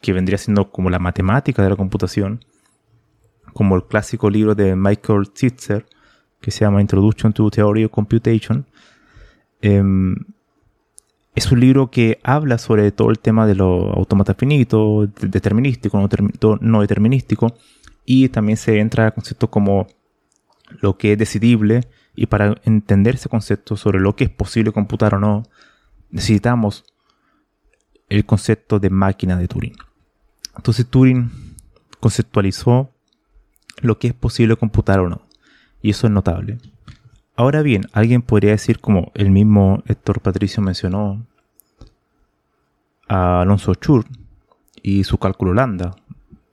que 0.00 0.12
vendría 0.12 0.38
siendo 0.38 0.70
como 0.70 0.90
la 0.90 1.00
matemática 1.00 1.64
de 1.64 1.70
la 1.70 1.76
computación, 1.76 2.44
como 3.52 3.74
el 3.74 3.82
clásico 3.82 4.30
libro 4.30 4.54
de 4.54 4.76
Michael 4.76 5.30
Titzer, 5.32 5.86
que 6.40 6.52
se 6.52 6.60
llama 6.60 6.80
Introduction 6.80 7.32
to 7.32 7.50
Theory 7.50 7.82
of 7.82 7.90
Computation. 7.90 8.64
Em, 9.60 10.14
es 11.40 11.50
un 11.50 11.60
libro 11.60 11.90
que 11.90 12.20
habla 12.22 12.58
sobre 12.58 12.92
todo 12.92 13.10
el 13.10 13.18
tema 13.18 13.46
de 13.46 13.54
los 13.54 13.96
automata 13.96 14.34
finitos, 14.34 15.08
determinístico, 15.22 15.98
no, 15.98 16.58
no 16.60 16.80
determinístico, 16.82 17.54
y 18.04 18.28
también 18.28 18.58
se 18.58 18.78
entra 18.78 19.06
a 19.06 19.10
conceptos 19.12 19.48
como 19.48 19.86
lo 20.82 20.98
que 20.98 21.12
es 21.12 21.18
decidible, 21.18 21.88
y 22.14 22.26
para 22.26 22.60
entender 22.64 23.14
ese 23.14 23.30
concepto 23.30 23.78
sobre 23.78 24.00
lo 24.00 24.14
que 24.16 24.24
es 24.24 24.30
posible 24.30 24.70
computar 24.70 25.14
o 25.14 25.18
no, 25.18 25.44
necesitamos 26.10 26.84
el 28.10 28.26
concepto 28.26 28.78
de 28.78 28.90
máquina 28.90 29.36
de 29.36 29.48
Turing. 29.48 29.76
Entonces 30.56 30.86
Turing 30.86 31.30
conceptualizó 32.00 32.90
lo 33.80 33.98
que 33.98 34.08
es 34.08 34.14
posible 34.14 34.56
computar 34.56 35.00
o 35.00 35.08
no. 35.08 35.22
Y 35.80 35.90
eso 35.90 36.06
es 36.06 36.12
notable. 36.12 36.58
Ahora 37.34 37.62
bien, 37.62 37.86
alguien 37.92 38.20
podría 38.20 38.50
decir, 38.50 38.80
como 38.80 39.12
el 39.14 39.30
mismo 39.30 39.82
Héctor 39.86 40.20
Patricio 40.20 40.62
mencionó, 40.62 41.26
a 43.10 43.40
Alonso 43.40 43.74
Chur 43.74 44.04
y 44.82 45.02
su 45.02 45.18
cálculo 45.18 45.52
lambda. 45.52 45.96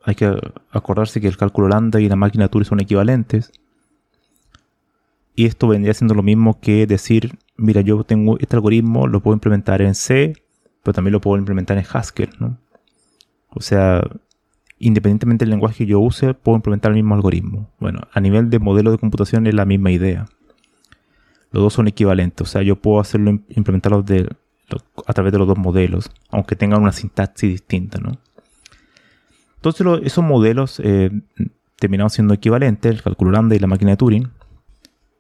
Hay 0.04 0.16
que 0.16 0.36
acordarse 0.72 1.22
que 1.22 1.28
el 1.28 1.38
cálculo 1.38 1.68
lambda 1.68 2.02
y 2.02 2.10
la 2.10 2.16
máquina 2.16 2.48
Turing 2.48 2.66
son 2.66 2.80
equivalentes. 2.80 3.52
Y 5.36 5.46
esto 5.46 5.68
vendría 5.68 5.94
siendo 5.94 6.16
lo 6.16 6.24
mismo 6.24 6.60
que 6.60 6.88
decir, 6.88 7.38
mira, 7.58 7.82
yo 7.82 8.04
tengo 8.04 8.40
este 8.40 8.56
algoritmo, 8.56 9.06
lo 9.06 9.22
puedo 9.22 9.36
implementar 9.36 9.84
en 9.84 9.94
C, 9.94 10.34
pero 10.82 10.96
también 10.96 11.12
lo 11.12 11.22
puedo 11.22 11.38
implementar 11.38 11.78
en 11.78 11.86
Haskell, 11.94 12.32
¿no? 12.40 12.58
O 13.50 13.62
sea, 13.62 14.02
independientemente 14.80 15.46
del 15.46 15.52
lenguaje 15.52 15.78
que 15.78 15.86
yo 15.86 16.00
use, 16.00 16.34
puedo 16.34 16.56
implementar 16.56 16.90
el 16.90 16.96
mismo 16.96 17.14
algoritmo. 17.14 17.70
Bueno, 17.80 18.02
a 18.12 18.20
nivel 18.20 18.50
de 18.50 18.58
modelo 18.58 18.90
de 18.90 18.98
computación 18.98 19.46
es 19.46 19.54
la 19.54 19.66
misma 19.66 19.92
idea. 19.92 20.26
Los 21.52 21.62
dos 21.62 21.74
son 21.74 21.88
equivalentes, 21.88 22.48
o 22.48 22.50
sea, 22.50 22.64
yo 22.64 22.78
puedo 22.78 23.00
hacerlo, 23.00 23.30
implementarlos 23.50 24.06
a 25.06 25.14
través 25.14 25.32
de 25.32 25.40
los 25.40 25.48
dos 25.48 25.58
modelos, 25.58 26.12
aunque 26.30 26.56
tengan 26.56 26.82
una 26.82 26.92
sintaxis 26.92 27.52
distinta, 27.52 28.00
¿no? 28.00 28.20
Entonces 29.56 29.86
esos 30.04 30.24
modelos 30.24 30.80
eh, 30.84 31.12
terminaron 31.78 32.10
siendo 32.10 32.34
equivalentes, 32.34 32.92
el 32.92 33.02
cálculo 33.02 33.32
lambda 33.32 33.56
y 33.56 33.60
la 33.60 33.68
máquina 33.68 33.92
de 33.92 33.98
Turing. 33.98 34.30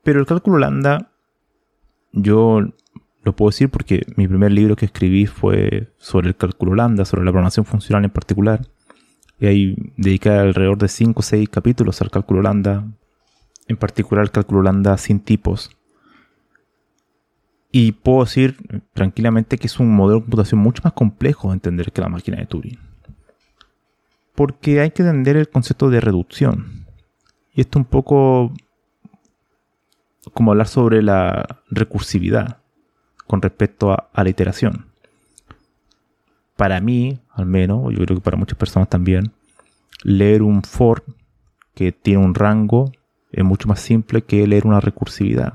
Pero 0.04 0.20
el 0.20 0.25
cálculo 0.25 0.58
lambda, 0.58 1.12
yo 2.12 2.62
lo 3.24 3.36
puedo 3.36 3.50
decir 3.50 3.70
porque 3.70 4.06
mi 4.16 4.27
primer 4.27 4.51
libro 4.51 4.75
que 4.75 4.86
escribí 4.86 5.25
fue 5.25 5.92
sobre 5.98 6.30
el 6.30 6.36
cálculo 6.36 6.75
lambda, 6.75 7.06
sobre 7.06 7.25
la 7.25 7.32
programación 7.32 7.66
funcional 7.66 8.06
en 8.06 8.12
particular. 8.12 8.62
Y 9.39 9.48
ahí 9.48 9.94
dediqué 9.98 10.30
alrededor 10.30 10.77
de 10.77 10.88
5 10.88 11.20
o 11.20 11.24
6 11.24 11.50
capítulos 11.50 12.01
al 12.01 12.10
cálculo 12.10 12.42
lambda, 12.42 12.86
en 13.68 13.77
particular 13.77 14.24
el 14.24 14.32
cálculo 14.32 14.62
lambda 14.62 14.98
sin 14.98 15.20
tipos. 15.20 15.76
Y 17.72 17.92
puedo 17.92 18.24
decir 18.24 18.58
tranquilamente 18.94 19.58
que 19.58 19.68
es 19.68 19.80
un 19.80 19.94
modelo 19.94 20.20
de 20.20 20.26
computación 20.26 20.62
mucho 20.62 20.82
más 20.84 20.94
complejo 20.94 21.50
de 21.50 21.56
entender 21.56 21.92
que 21.92 22.02
la 22.02 22.10
máquina 22.10 22.38
de 22.38 22.46
Turing. 22.46 22.80
Porque 24.36 24.80
hay 24.80 24.92
que 24.92 25.04
entender 25.04 25.38
el 25.38 25.50
concepto 25.50 25.90
de 25.90 26.00
reducción. 26.00 26.86
Y 27.54 27.62
esto 27.62 27.80
un 27.80 27.86
poco 27.86 28.54
como 30.34 30.52
hablar 30.52 30.68
sobre 30.68 31.02
la 31.02 31.62
recursividad 31.70 32.60
con 33.26 33.42
respecto 33.42 33.92
a, 33.92 34.10
la 34.14 34.30
iteración. 34.30 34.86
Para 36.56 36.80
mí, 36.80 37.20
al 37.32 37.46
menos, 37.46 37.92
yo 37.92 38.06
creo 38.06 38.18
que 38.18 38.24
para 38.24 38.38
muchas 38.38 38.58
personas 38.58 38.90
también, 38.90 39.32
leer 40.04 40.42
un 40.42 40.64
for 40.64 41.04
que 41.76 41.92
tiene 41.92 42.24
un 42.24 42.34
rango 42.34 42.92
es 43.32 43.44
mucho 43.44 43.68
más 43.68 43.80
simple 43.80 44.24
que 44.24 44.48
leer 44.48 44.66
una 44.66 44.80
recursividad. 44.80 45.54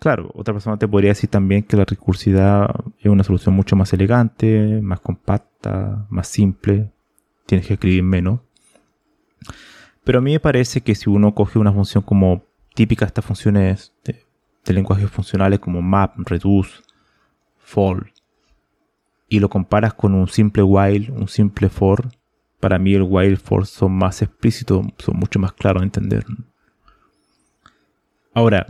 Claro, 0.00 0.30
otra 0.34 0.54
persona 0.54 0.78
te 0.78 0.88
podría 0.88 1.10
decir 1.10 1.28
también 1.28 1.62
que 1.62 1.76
la 1.76 1.84
recursividad 1.84 2.74
es 2.98 3.06
una 3.06 3.22
solución 3.22 3.54
mucho 3.54 3.76
más 3.76 3.92
elegante, 3.92 4.80
más 4.82 4.98
compacta, 5.00 6.06
más 6.08 6.26
simple, 6.26 6.90
tienes 7.44 7.66
que 7.66 7.74
escribir 7.74 8.02
menos. 8.02 8.40
Pero 10.02 10.20
a 10.20 10.22
mí 10.22 10.32
me 10.32 10.40
parece 10.40 10.80
que 10.80 10.94
si 10.94 11.10
uno 11.10 11.34
coge 11.34 11.58
una 11.58 11.70
función 11.70 12.02
como 12.02 12.42
típica 12.74 13.04
de 13.04 13.08
estas 13.08 13.26
funciones 13.26 13.92
de 14.02 14.72
lenguajes 14.72 15.10
funcionales 15.10 15.58
como 15.60 15.82
map, 15.82 16.16
reduce, 16.20 16.80
for, 17.58 18.10
y 19.28 19.38
lo 19.38 19.50
comparas 19.50 19.92
con 19.92 20.14
un 20.14 20.28
simple 20.28 20.62
while, 20.62 21.12
un 21.12 21.28
simple 21.28 21.68
for, 21.68 22.08
para 22.58 22.78
mí 22.78 22.94
el 22.94 23.02
while 23.02 23.36
for 23.36 23.66
son 23.66 23.92
más 23.92 24.22
explícitos, 24.22 24.86
son 24.96 25.18
mucho 25.18 25.38
más 25.38 25.52
claros 25.52 25.82
de 25.82 25.86
entender. 25.86 26.24
Ahora, 28.32 28.66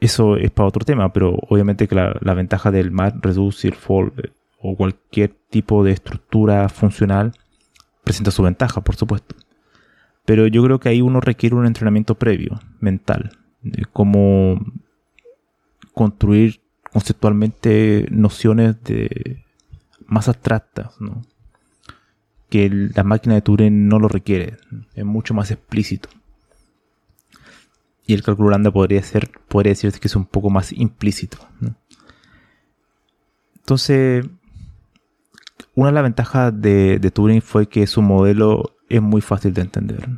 eso 0.00 0.36
es 0.36 0.50
para 0.50 0.68
otro 0.68 0.84
tema, 0.84 1.12
pero 1.12 1.36
obviamente 1.48 1.88
que 1.88 1.94
la, 1.94 2.34
ventaja 2.34 2.70
del 2.70 2.90
map, 2.90 3.24
reduce 3.24 3.68
el 3.68 3.74
for 3.74 4.12
eh, 4.16 4.30
o 4.60 4.76
cualquier 4.76 5.34
tipo 5.50 5.84
de 5.84 5.92
estructura 5.92 6.68
funcional 6.68 7.32
presenta 8.04 8.30
su 8.30 8.42
ventaja, 8.42 8.80
por 8.80 8.96
supuesto. 8.96 9.34
Pero 10.24 10.46
yo 10.46 10.62
creo 10.62 10.78
que 10.78 10.88
ahí 10.88 11.00
uno 11.00 11.20
requiere 11.20 11.56
un 11.56 11.66
entrenamiento 11.66 12.14
previo, 12.14 12.60
mental 12.80 13.32
de 13.62 13.84
cómo 13.86 14.60
construir 15.92 16.60
conceptualmente 16.92 18.06
nociones 18.10 18.82
de 18.84 19.44
más 20.06 20.28
abstractas, 20.28 20.94
que 22.48 22.70
la 22.70 23.04
máquina 23.04 23.34
de 23.34 23.42
Turing 23.42 23.88
no 23.88 23.98
lo 23.98 24.08
requiere, 24.08 24.56
es 24.94 25.04
mucho 25.04 25.34
más 25.34 25.50
explícito. 25.50 26.08
Y 28.08 28.14
el 28.14 28.22
cálculo 28.22 28.48
lambda 28.48 28.70
podría 28.70 29.02
ser, 29.02 29.30
podría 29.48 29.72
decirse 29.72 30.00
que 30.00 30.08
es 30.08 30.16
un 30.16 30.24
poco 30.24 30.48
más 30.48 30.72
implícito. 30.72 31.36
Entonces, 33.54 34.24
una 35.74 35.88
de 35.88 35.92
las 35.92 36.02
ventajas 36.04 36.58
de, 36.58 36.98
de, 36.98 37.10
Turing 37.10 37.42
fue 37.42 37.68
que 37.68 37.86
su 37.86 38.00
modelo 38.00 38.78
es 38.88 39.02
muy 39.02 39.20
fácil 39.20 39.52
de 39.52 39.60
entender. 39.60 40.08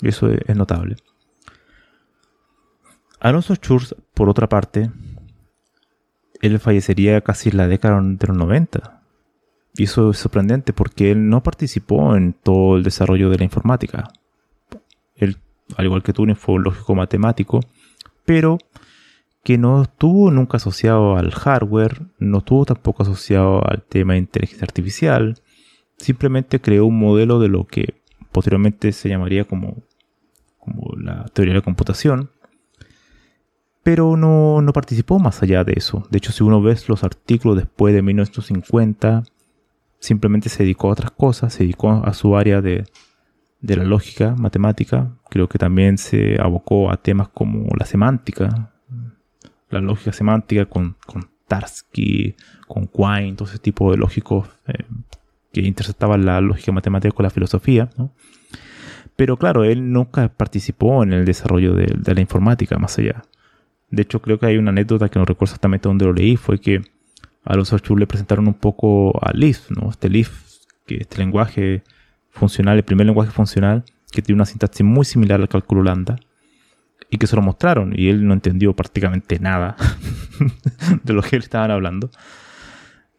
Y 0.00 0.06
eso 0.06 0.28
es 0.30 0.54
notable. 0.54 0.94
Alonso 3.18 3.56
Schurz, 3.56 3.96
por 4.14 4.28
otra 4.28 4.48
parte, 4.48 4.92
él 6.42 6.60
fallecería 6.60 7.20
casi 7.22 7.48
en 7.48 7.56
la 7.56 7.66
década 7.66 8.00
de 8.00 8.26
los 8.28 8.36
90. 8.36 9.02
Y 9.74 9.82
eso 9.82 10.10
es 10.10 10.18
sorprendente 10.18 10.72
porque 10.72 11.10
él 11.10 11.28
no 11.28 11.42
participó 11.42 12.14
en 12.14 12.34
todo 12.34 12.76
el 12.76 12.84
desarrollo 12.84 13.30
de 13.30 13.38
la 13.38 13.44
informática. 13.44 14.12
Él, 15.16 15.38
al 15.76 15.84
igual 15.84 16.02
que 16.02 16.12
Turing, 16.12 16.36
fue 16.36 16.56
un 16.56 16.64
lógico 16.64 16.94
matemático, 16.94 17.60
pero 18.24 18.58
que 19.42 19.58
no 19.58 19.82
estuvo 19.82 20.30
nunca 20.30 20.56
asociado 20.56 21.16
al 21.16 21.30
hardware, 21.30 22.02
no 22.18 22.38
estuvo 22.38 22.64
tampoco 22.64 23.02
asociado 23.02 23.64
al 23.64 23.82
tema 23.82 24.14
de 24.14 24.20
inteligencia 24.20 24.64
artificial, 24.64 25.40
simplemente 25.98 26.60
creó 26.60 26.86
un 26.86 26.98
modelo 26.98 27.38
de 27.38 27.48
lo 27.48 27.64
que 27.64 27.94
posteriormente 28.32 28.92
se 28.92 29.08
llamaría 29.08 29.44
como, 29.44 29.82
como 30.58 30.96
la 30.96 31.24
teoría 31.26 31.54
de 31.54 31.60
la 31.60 31.64
computación, 31.64 32.30
pero 33.82 34.16
no, 34.16 34.62
no, 34.62 34.72
participó 34.72 35.20
más 35.20 35.40
allá 35.44 35.62
de 35.62 35.74
eso. 35.76 36.08
De 36.10 36.18
hecho, 36.18 36.32
si 36.32 36.42
uno 36.42 36.60
ve 36.60 36.76
los 36.88 37.04
artículos 37.04 37.56
después 37.56 37.94
de 37.94 38.02
1950, 38.02 39.22
simplemente 40.00 40.48
se 40.48 40.64
dedicó 40.64 40.88
a 40.88 40.92
otras 40.92 41.12
cosas, 41.12 41.54
se 41.54 41.62
dedicó 41.62 42.02
a 42.04 42.12
su 42.14 42.36
área 42.36 42.60
de, 42.60 42.84
de 43.66 43.76
la 43.76 43.84
lógica 43.84 44.36
matemática, 44.36 45.10
creo 45.28 45.48
que 45.48 45.58
también 45.58 45.98
se 45.98 46.40
abocó 46.40 46.90
a 46.90 46.98
temas 46.98 47.28
como 47.28 47.68
la 47.76 47.84
semántica, 47.84 48.72
la 49.70 49.80
lógica 49.80 50.12
semántica 50.12 50.66
con, 50.66 50.96
con 51.04 51.28
Tarski, 51.48 52.36
con 52.68 52.86
Quine, 52.86 53.34
todo 53.34 53.48
ese 53.48 53.58
tipo 53.58 53.90
de 53.90 53.96
lógicos 53.96 54.48
eh, 54.68 54.84
que 55.52 55.62
interceptaban 55.62 56.24
la 56.24 56.40
lógica 56.40 56.70
matemática 56.70 57.12
con 57.12 57.24
la 57.24 57.30
filosofía. 57.30 57.90
Pero 59.16 59.36
claro, 59.36 59.64
él 59.64 59.92
nunca 59.92 60.28
participó 60.28 61.02
en 61.02 61.12
el 61.12 61.24
desarrollo 61.24 61.74
de, 61.74 62.14
la 62.14 62.20
informática 62.20 62.78
más 62.78 62.96
allá. 62.98 63.24
De 63.90 64.02
hecho, 64.02 64.22
creo 64.22 64.38
que 64.38 64.46
hay 64.46 64.58
una 64.58 64.70
anécdota 64.70 65.08
que 65.08 65.18
no 65.18 65.24
recuerdo 65.24 65.50
exactamente 65.52 65.88
dónde 65.88 66.04
lo 66.04 66.12
leí, 66.12 66.36
fue 66.36 66.60
que 66.60 66.82
a 67.44 67.56
los 67.56 67.70
Schur 67.70 67.98
le 67.98 68.06
presentaron 68.06 68.46
un 68.46 68.54
poco 68.54 69.18
a 69.24 69.32
Lisp, 69.32 69.70
¿no? 69.70 69.90
Este 69.90 70.08
Lisp, 70.08 70.32
que 70.86 70.98
este 70.98 71.18
lenguaje 71.18 71.82
funcional, 72.36 72.76
el 72.76 72.84
primer 72.84 73.06
lenguaje 73.06 73.30
funcional, 73.30 73.84
que 74.10 74.22
tiene 74.22 74.36
una 74.36 74.46
sintaxis 74.46 74.84
muy 74.84 75.04
similar 75.04 75.40
al 75.40 75.48
cálculo 75.48 75.82
lambda, 75.82 76.16
y 77.10 77.18
que 77.18 77.26
se 77.26 77.36
lo 77.36 77.42
mostraron, 77.42 77.92
y 77.96 78.08
él 78.08 78.26
no 78.26 78.34
entendió 78.34 78.74
prácticamente 78.74 79.38
nada 79.38 79.76
de 81.02 81.12
lo 81.12 81.22
que 81.22 81.36
él 81.36 81.42
estaban 81.42 81.70
hablando. 81.70 82.10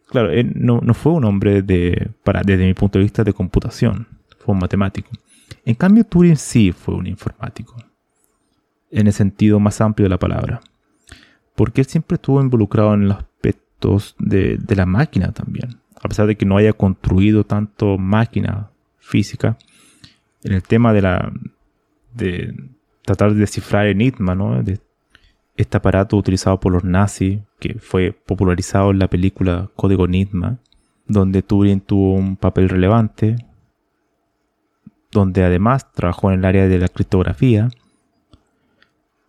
Claro, 0.08 0.30
él 0.30 0.52
no, 0.54 0.80
fue 0.94 1.12
un 1.12 1.24
hombre 1.24 1.62
de, 1.62 2.10
para, 2.24 2.42
desde 2.42 2.64
mi 2.64 2.74
punto 2.74 2.98
de 2.98 3.04
vista 3.04 3.24
de 3.24 3.32
computación, 3.32 4.06
fue 4.38 4.54
un 4.54 4.60
matemático. 4.60 5.10
En 5.64 5.74
cambio, 5.74 6.04
Turing 6.04 6.36
sí 6.36 6.72
fue 6.72 6.94
un 6.94 7.06
informático, 7.06 7.76
en 8.90 9.06
el 9.06 9.12
sentido 9.12 9.60
más 9.60 9.80
amplio 9.80 10.04
de 10.04 10.10
la 10.10 10.18
palabra, 10.18 10.60
porque 11.54 11.82
él 11.82 11.86
siempre 11.86 12.16
estuvo 12.16 12.40
involucrado 12.40 12.94
en 12.94 13.08
los 13.08 13.18
aspectos 13.18 14.16
de, 14.18 14.56
de 14.56 14.76
la 14.76 14.86
máquina 14.86 15.32
también, 15.32 15.80
a 16.02 16.08
pesar 16.08 16.26
de 16.26 16.36
que 16.36 16.46
no 16.46 16.56
haya 16.56 16.72
construido 16.72 17.44
tanto 17.44 17.98
máquina 17.98 18.70
física, 19.08 19.56
en 20.44 20.52
el 20.52 20.62
tema 20.62 20.92
de 20.92 21.02
la 21.02 21.32
de 22.14 22.54
tratar 23.02 23.32
de 23.32 23.40
descifrar 23.40 23.86
Enigma, 23.86 24.34
¿no? 24.34 24.62
De 24.62 24.80
este 25.56 25.76
aparato 25.76 26.16
utilizado 26.16 26.60
por 26.60 26.72
los 26.72 26.84
nazis, 26.84 27.40
que 27.58 27.78
fue 27.78 28.12
popularizado 28.12 28.90
en 28.90 28.98
la 28.98 29.08
película 29.08 29.70
Código 29.74 30.04
Enigma, 30.04 30.58
donde 31.06 31.42
Turing 31.42 31.80
tuvo 31.80 32.14
un 32.14 32.36
papel 32.36 32.68
relevante, 32.68 33.36
donde 35.10 35.42
además 35.42 35.90
trabajó 35.92 36.30
en 36.30 36.40
el 36.40 36.44
área 36.44 36.68
de 36.68 36.78
la 36.78 36.88
criptografía. 36.88 37.70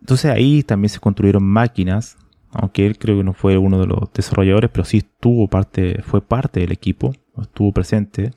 Entonces 0.00 0.30
ahí 0.30 0.62
también 0.62 0.90
se 0.90 1.00
construyeron 1.00 1.42
máquinas, 1.42 2.18
aunque 2.52 2.86
él 2.86 2.98
creo 2.98 3.16
que 3.16 3.24
no 3.24 3.32
fue 3.32 3.56
uno 3.56 3.80
de 3.80 3.86
los 3.86 4.12
desarrolladores, 4.12 4.70
pero 4.70 4.84
sí 4.84 4.98
estuvo 4.98 5.48
parte, 5.48 6.02
fue 6.02 6.20
parte 6.20 6.60
del 6.60 6.72
equipo, 6.72 7.12
estuvo 7.40 7.72
presente 7.72 8.32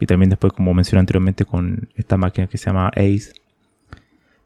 y 0.00 0.06
también 0.06 0.30
después, 0.30 0.52
como 0.52 0.74
mencioné 0.74 1.00
anteriormente, 1.00 1.44
con 1.44 1.88
esta 1.94 2.16
máquina 2.16 2.46
que 2.46 2.58
se 2.58 2.66
llama 2.66 2.88
ACE. 2.88 3.32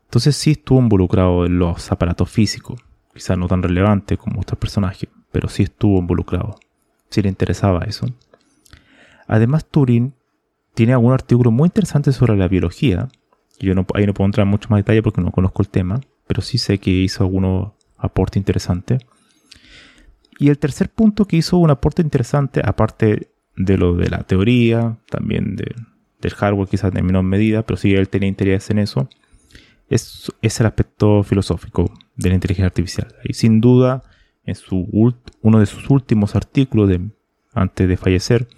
Entonces 0.05 0.37
sí 0.37 0.53
estuvo 0.53 0.81
involucrado 0.81 1.47
en 1.47 1.59
los 1.59 1.91
aparatos 1.93 2.31
físicos, 2.31 2.81
quizás 3.13 3.37
no 3.37 3.49
tan 3.49 3.63
relevante 3.63 4.17
como 4.17 4.41
otros 4.41 4.59
personajes, 4.59 5.09
pero 5.33 5.49
sí 5.49 5.65
estuvo 5.65 5.99
involucrado, 5.99 6.59
si 7.11 7.23
le 7.23 7.29
interesaba 7.29 7.85
eso. 7.85 8.07
Además, 9.27 9.67
Turing 9.67 10.15
tiene 10.75 10.93
algún 10.93 11.13
artículo 11.13 11.51
muy 11.51 11.67
interesante 11.67 12.13
sobre 12.13 12.37
la 12.37 12.49
biología. 12.49 13.09
Yo 13.61 13.75
ahí 13.95 14.07
no 14.07 14.15
puedo 14.15 14.27
entrar 14.27 14.47
en 14.47 14.51
mucho 14.51 14.69
más 14.71 14.79
detalle 14.79 15.03
porque 15.03 15.21
no 15.21 15.33
conozco 15.33 15.63
el 15.63 15.69
tema, 15.69 16.01
pero 16.27 16.41
sí 16.41 16.57
sé 16.57 16.79
que 16.79 16.91
hizo 16.91 17.25
algunos 17.25 17.73
aportes 17.99 18.39
interesantes. 18.39 19.03
Y 20.39 20.49
el 20.49 20.59
tercer 20.59 20.89
punto 20.89 21.27
que 21.27 21.37
hizo 21.37 21.59
un 21.59 21.71
aporte 21.71 22.01
interesante, 22.01 22.63
aparte 22.65 23.29
de 23.59 23.77
lo 23.77 23.95
de 23.95 24.09
la 24.09 24.23
teoría, 24.23 24.97
también 25.11 25.57
del 25.57 26.35
hardware 26.35 26.69
quizás 26.69 26.95
en 26.95 27.05
menor 27.05 27.25
medida, 27.25 27.63
pero 27.63 27.77
si 27.77 27.95
él 27.95 28.09
tenía 28.09 28.29
interés 28.29 28.71
en 28.71 28.79
eso, 28.79 29.09
es, 29.89 30.33
es 30.43 30.61
el 30.61 30.67
aspecto 30.67 31.23
filosófico 31.23 31.93
de 32.17 32.29
la 32.29 32.35
inteligencia 32.35 32.67
artificial. 32.67 33.15
Y 33.25 33.35
sin 33.35 33.61
duda, 33.61 34.05
en 34.45 34.55
su 34.55 34.89
uno 35.43 35.61
de 35.61 35.67
sus 35.67 35.91
últimos 35.91 36.35
artículos 36.35 36.89
de, 36.89 37.01
antes 37.53 37.89
de 37.89 37.97
fallecer, 37.97 38.49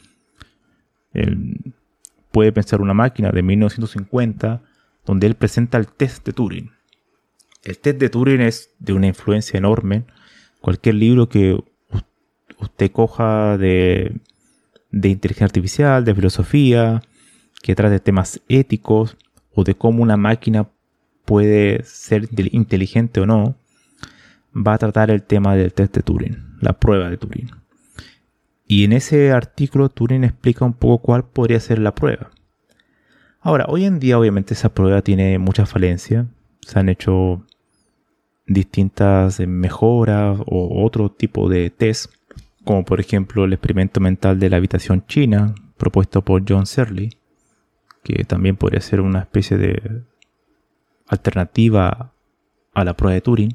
puede 2.31 2.53
pensar 2.53 2.81
una 2.81 2.95
máquina 2.95 3.31
de 3.31 3.43
1950 3.43 4.63
donde 5.05 5.27
él 5.27 5.35
presenta 5.35 5.79
el 5.79 5.89
test 5.89 6.25
de 6.25 6.33
Turing. 6.33 6.71
El 7.65 7.79
test 7.79 7.99
de 7.99 8.09
Turing 8.09 8.41
es 8.41 8.71
de 8.79 8.93
una 8.93 9.09
influencia 9.09 9.59
enorme. 9.59 10.05
Cualquier 10.61 10.95
libro 10.95 11.29
que 11.29 11.59
usted 12.59 12.93
coja 12.93 13.59
de 13.59 14.21
de 14.91 15.09
inteligencia 15.09 15.47
artificial, 15.47 16.05
de 16.05 16.15
filosofía, 16.15 17.03
que 17.63 17.75
trate 17.75 18.01
temas 18.01 18.41
éticos 18.49 19.17
o 19.53 19.65
de 19.65 19.75
cómo 19.75 20.03
una 20.03 20.17
máquina 20.17 20.69
puede 21.25 21.83
ser 21.85 22.29
inteligente 22.53 23.21
o 23.21 23.27
no, 23.27 23.57
va 24.55 24.75
a 24.75 24.79
tratar 24.79 25.11
el 25.11 25.23
tema 25.23 25.55
del 25.55 25.73
test 25.73 25.95
de 25.95 26.03
Turing, 26.03 26.57
la 26.61 26.73
prueba 26.73 27.11
de 27.11 27.17
Turing. 27.17 27.51
Y 28.67 28.85
en 28.85 28.93
ese 28.93 29.33
artículo 29.33 29.89
Turing 29.89 30.25
explica 30.25 30.65
un 30.65 30.75
poco 30.75 30.99
cuál 30.99 31.25
podría 31.25 31.61
ser 31.61 31.79
la 31.79 31.95
prueba. 31.95 32.31
Ahora, 33.41 33.67
hoy 33.69 33.85
en 33.85 33.99
día 33.99 34.19
obviamente 34.19 34.55
esa 34.55 34.75
prueba 34.75 35.03
tiene 35.03 35.39
muchas 35.39 35.71
falencias. 35.71 36.27
Se 36.61 36.79
han 36.79 36.89
hecho 36.89 37.47
distintas 38.47 39.41
mejoras 39.41 40.41
o 40.47 40.85
otro 40.85 41.11
tipo 41.11 41.49
de 41.49 41.71
test 41.71 42.13
como 42.65 42.85
por 42.85 43.01
ejemplo 43.01 43.45
el 43.45 43.53
experimento 43.53 44.01
mental 44.01 44.39
de 44.39 44.51
la 44.51 44.57
habitación 44.57 45.05
china 45.07 45.55
propuesto 45.77 46.23
por 46.23 46.45
John 46.47 46.67
Searle, 46.67 47.11
que 48.03 48.25
también 48.25 48.57
podría 48.57 48.81
ser 48.81 49.01
una 49.01 49.21
especie 49.21 49.57
de 49.57 50.03
alternativa 51.09 52.13
a 52.75 52.85
la 52.85 52.95
prueba 52.95 53.15
de 53.15 53.21
Turing. 53.21 53.53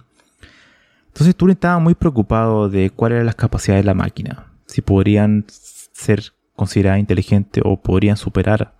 Entonces 1.08 1.36
Turing 1.36 1.54
estaba 1.54 1.80
muy 1.80 1.96
preocupado 1.96 2.68
de 2.68 2.90
cuáles 2.90 3.18
eran 3.18 3.28
las 3.28 3.36
capacidades 3.36 3.84
de 3.84 3.88
la 3.88 3.94
máquina, 3.94 4.52
si 4.66 4.82
podrían 4.82 5.46
ser 5.48 6.34
consideradas 6.56 7.00
inteligentes 7.00 7.64
o 7.66 7.82
podrían 7.82 8.18
superar 8.18 8.76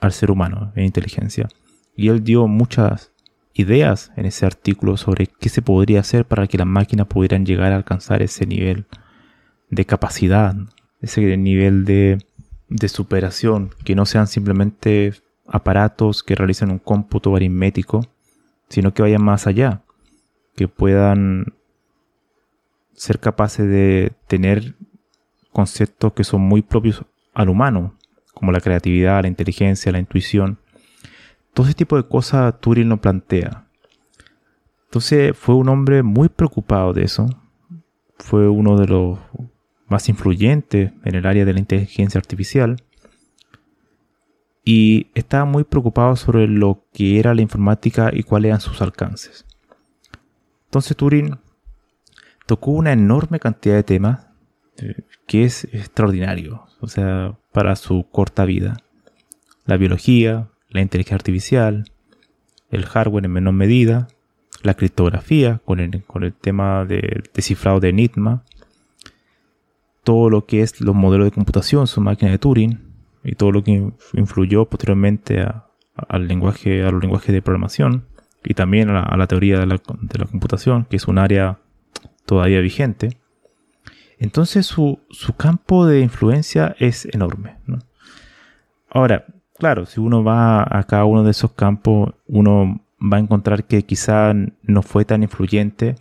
al 0.00 0.12
ser 0.12 0.30
humano 0.30 0.72
en 0.74 0.84
inteligencia. 0.84 1.48
Y 1.94 2.08
él 2.08 2.24
dio 2.24 2.46
muchas 2.46 3.12
ideas 3.52 4.12
en 4.16 4.26
ese 4.26 4.46
artículo 4.46 4.96
sobre 4.96 5.26
qué 5.26 5.48
se 5.48 5.62
podría 5.62 6.00
hacer 6.00 6.24
para 6.24 6.46
que 6.46 6.58
las 6.58 6.66
máquinas 6.66 7.06
pudieran 7.06 7.44
llegar 7.44 7.72
a 7.72 7.76
alcanzar 7.76 8.22
ese 8.22 8.46
nivel 8.46 8.86
de 9.70 9.84
capacidad, 9.84 10.54
ese 11.00 11.36
nivel 11.36 11.84
de, 11.84 12.18
de 12.68 12.88
superación, 12.88 13.70
que 13.84 13.94
no 13.94 14.04
sean 14.06 14.26
simplemente 14.26 15.14
aparatos 15.46 16.22
que 16.22 16.34
realicen 16.34 16.70
un 16.70 16.78
cómputo 16.78 17.34
aritmético, 17.34 18.06
sino 18.68 18.94
que 18.94 19.02
vayan 19.02 19.22
más 19.22 19.46
allá, 19.46 19.82
que 20.54 20.68
puedan 20.68 21.54
ser 22.92 23.18
capaces 23.18 23.66
de 23.66 24.12
tener 24.26 24.74
conceptos 25.52 26.12
que 26.12 26.24
son 26.24 26.42
muy 26.42 26.62
propios 26.62 27.04
al 27.34 27.48
humano, 27.48 27.94
como 28.34 28.52
la 28.52 28.60
creatividad, 28.60 29.22
la 29.22 29.28
inteligencia, 29.28 29.92
la 29.92 29.98
intuición. 29.98 30.58
Todo 31.54 31.66
ese 31.66 31.74
tipo 31.74 31.96
de 31.96 32.06
cosas 32.06 32.60
Turing 32.60 32.88
lo 32.88 33.00
plantea. 33.00 33.66
Entonces 34.84 35.36
fue 35.36 35.54
un 35.54 35.68
hombre 35.68 36.02
muy 36.02 36.28
preocupado 36.28 36.92
de 36.92 37.04
eso. 37.04 37.26
Fue 38.18 38.48
uno 38.48 38.76
de 38.76 38.86
los 38.86 39.18
más 39.90 40.08
influyente 40.08 40.94
en 41.04 41.14
el 41.16 41.26
área 41.26 41.44
de 41.44 41.52
la 41.52 41.58
inteligencia 41.58 42.18
artificial 42.18 42.76
y 44.64 45.08
estaba 45.14 45.44
muy 45.44 45.64
preocupado 45.64 46.16
sobre 46.16 46.46
lo 46.46 46.86
que 46.92 47.18
era 47.18 47.34
la 47.34 47.42
informática 47.42 48.10
y 48.12 48.22
cuáles 48.22 48.50
eran 48.50 48.60
sus 48.60 48.80
alcances. 48.80 49.44
Entonces 50.66 50.96
Turing 50.96 51.38
tocó 52.46 52.70
una 52.70 52.92
enorme 52.92 53.40
cantidad 53.40 53.74
de 53.74 53.82
temas 53.82 54.26
eh, 54.76 55.02
que 55.26 55.44
es 55.44 55.64
extraordinario, 55.64 56.66
o 56.80 56.86
sea, 56.86 57.36
para 57.52 57.74
su 57.74 58.06
corta 58.10 58.44
vida. 58.44 58.76
La 59.64 59.76
biología, 59.76 60.48
la 60.68 60.82
inteligencia 60.82 61.16
artificial, 61.16 61.90
el 62.70 62.86
hardware 62.86 63.24
en 63.24 63.32
menor 63.32 63.54
medida, 63.54 64.06
la 64.62 64.74
criptografía 64.74 65.60
con 65.64 65.80
el, 65.80 66.04
con 66.04 66.22
el 66.22 66.32
tema 66.32 66.84
del 66.84 67.24
descifrado 67.34 67.80
de 67.80 67.88
Enigma, 67.88 68.44
todo 70.04 70.30
lo 70.30 70.46
que 70.46 70.62
es 70.62 70.80
los 70.80 70.94
modelos 70.94 71.26
de 71.26 71.32
computación, 71.32 71.86
su 71.86 72.00
máquina 72.00 72.30
de 72.30 72.38
Turing 72.38 72.80
y 73.22 73.34
todo 73.34 73.52
lo 73.52 73.62
que 73.62 73.92
influyó 74.14 74.64
posteriormente 74.64 75.42
a, 75.42 75.66
al 76.08 76.28
lenguaje, 76.28 76.82
a 76.82 76.90
los 76.90 77.02
lenguajes 77.02 77.32
de 77.32 77.42
programación 77.42 78.04
y 78.44 78.54
también 78.54 78.90
a 78.90 79.16
la, 79.16 79.26
teoría 79.26 79.58
de 79.60 79.66
la, 79.66 79.78
computación, 79.78 80.86
que 80.86 80.96
es 80.96 81.08
un 81.08 81.18
área 81.18 81.58
todavía 82.24 82.60
vigente. 82.60 83.18
Entonces 84.18 84.66
su, 84.66 84.98
campo 85.36 85.86
de 85.86 86.00
influencia 86.00 86.74
es 86.78 87.06
enorme. 87.06 87.58
Ahora, 88.88 89.26
claro, 89.58 89.86
si 89.86 90.00
uno 90.00 90.24
va 90.24 90.62
a 90.62 90.84
cada 90.84 91.04
uno 91.04 91.22
de 91.22 91.30
esos 91.30 91.52
campos, 91.52 92.14
uno 92.26 92.80
va 93.00 93.18
a 93.18 93.20
encontrar 93.20 93.64
que 93.64 93.82
quizá 93.82 94.32
no 94.62 94.82
fue 94.82 95.04
tan 95.04 95.22
influyente 95.22 95.96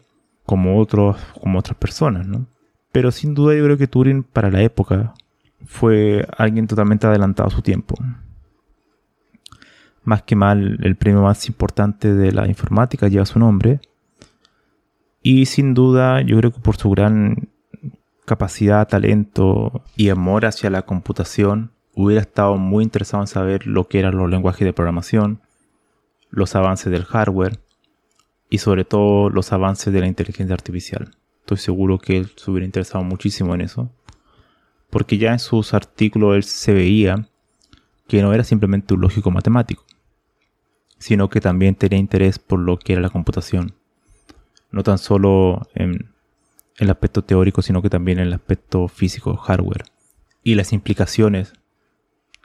como, 0.46 0.80
otros, 0.80 1.18
como 1.42 1.60
otras 1.60 1.78
personas, 1.78 2.28
¿no? 2.28 2.48
Pero 2.92 3.12
sin 3.12 3.34
duda 3.34 3.56
yo 3.56 3.64
creo 3.64 3.78
que 3.78 3.88
Turing 3.88 4.24
para 4.24 4.50
la 4.50 4.62
época 4.62 5.14
fue 5.66 6.28
alguien 6.38 6.68
totalmente 6.68 7.08
adelantado 7.08 7.48
a 7.48 7.52
su 7.52 7.62
tiempo. 7.62 7.96
Más 10.04 10.24
que 10.24 10.36
mal, 10.36 10.80
el 10.82 10.96
premio 10.96 11.22
más 11.22 11.48
importante 11.48 12.14
de 12.14 12.32
la 12.32 12.48
informática 12.48 13.08
lleva 13.08 13.26
su 13.26 13.38
nombre. 13.38 13.80
Y 15.22 15.46
sin 15.46 15.74
duda, 15.74 16.22
yo 16.22 16.38
creo 16.38 16.52
que 16.52 16.62
por 16.62 16.78
su 16.78 16.90
gran 16.90 17.50
capacidad, 18.26 18.88
talento 18.88 19.84
y 19.96 20.10
amor 20.10 20.46
hacia 20.46 20.70
la 20.70 20.84
computación, 20.84 21.72
hubiera 21.94 22.22
estado 22.22 22.58
muy 22.58 22.84
interesado 22.84 23.22
en 23.24 23.28
saber 23.28 23.68
lo 23.68 23.88
que 23.88 24.00
eran 24.00 24.18
los 24.18 24.30
lenguajes 24.30 24.66
de 24.66 24.74
programación, 24.74 25.42
los 26.30 26.56
avances 26.56 26.92
del 26.92 27.06
hardware 27.06 27.60
y 28.50 28.60
sobre 28.60 28.86
todo 28.86 29.30
los 29.30 29.52
avances 29.52 29.92
de 29.92 30.00
la 30.00 30.08
inteligencia 30.08 30.54
artificial. 30.54 31.12
Estoy 31.50 31.66
seguro 31.66 31.98
que 31.98 32.16
él 32.16 32.32
se 32.36 32.52
hubiera 32.52 32.68
interesado 32.68 33.04
muchísimo 33.04 33.56
en 33.56 33.62
eso, 33.62 33.92
porque 34.92 35.18
ya 35.18 35.32
en 35.32 35.40
sus 35.40 35.74
artículos 35.74 36.36
él 36.36 36.44
se 36.44 36.74
veía 36.76 37.28
que 38.08 38.22
no 38.22 38.32
era 38.36 38.44
simplemente 38.44 38.94
un 38.94 39.02
lógico 39.02 39.32
matemático, 39.32 39.84
sino 41.00 41.28
que 41.28 41.42
también 41.42 41.74
tenía 41.74 41.98
interés 41.98 42.38
por 42.38 42.60
lo 42.60 42.78
que 42.78 42.94
era 42.94 43.02
la 43.02 43.10
computación, 43.10 43.74
no 44.70 44.84
tan 44.84 45.00
solo 45.00 45.68
en, 45.74 46.12
el 46.78 46.92
aspecto 46.92 47.24
teórico, 47.24 47.64
sino 47.64 47.82
que 47.82 47.90
también 47.90 48.20
en 48.20 48.28
el 48.28 48.34
aspecto 48.34 48.88
físico, 48.88 49.36
hardware, 49.36 49.86
y 50.44 50.54
las 50.54 50.72
implicaciones 50.72 51.54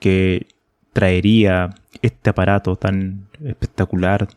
que 0.01 0.47
traería 0.95 1.75
este 2.01 2.31
aparato 2.31 2.77
tan 2.77 3.29
espectacular 3.45 4.29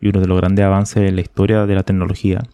y 0.00 0.06
uno 0.06 0.20
de 0.20 0.28
los 0.28 0.38
grandes 0.38 0.64
avances 0.64 0.98
en 0.98 1.16
la 1.16 1.22
historia 1.22 1.66
de 1.66 1.74
la 1.74 1.82
tecnología 1.82 2.44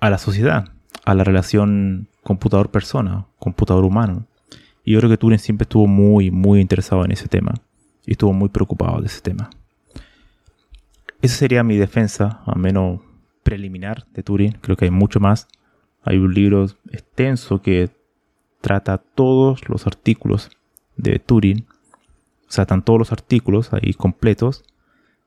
a 0.00 0.10
la 0.10 0.18
sociedad, 0.18 0.72
a 1.04 1.14
la 1.14 1.24
relación 1.24 2.08
computador-persona, 2.22 3.26
computador-humano. 3.38 4.26
Y 4.84 4.92
yo 4.92 5.00
creo 5.00 5.10
que 5.10 5.16
Turing 5.16 5.38
siempre 5.38 5.64
estuvo 5.64 5.86
muy, 5.86 6.30
muy 6.30 6.60
interesado 6.60 7.04
en 7.04 7.12
ese 7.12 7.28
tema 7.28 7.54
y 8.06 8.12
estuvo 8.12 8.32
muy 8.32 8.48
preocupado 8.48 9.00
de 9.00 9.06
ese 9.06 9.20
tema. 9.20 9.50
Esa 11.20 11.36
sería 11.36 11.62
mi 11.62 11.76
defensa, 11.76 12.42
al 12.46 12.58
menos 12.58 13.00
preliminar 13.42 14.06
de 14.12 14.22
Turing. 14.22 14.52
Creo 14.60 14.76
que 14.76 14.86
hay 14.86 14.90
mucho 14.90 15.20
más. 15.20 15.48
Hay 16.02 16.16
un 16.16 16.32
libro 16.32 16.66
extenso 16.90 17.60
que 17.60 17.90
trata 18.60 18.98
todos 18.98 19.68
los 19.68 19.86
artículos 19.86 20.50
de 20.96 21.18
Turing 21.18 21.66
o 22.48 22.52
sea, 22.52 22.62
están 22.62 22.82
todos 22.82 22.98
los 22.98 23.12
artículos 23.12 23.72
ahí 23.72 23.92
completos 23.92 24.64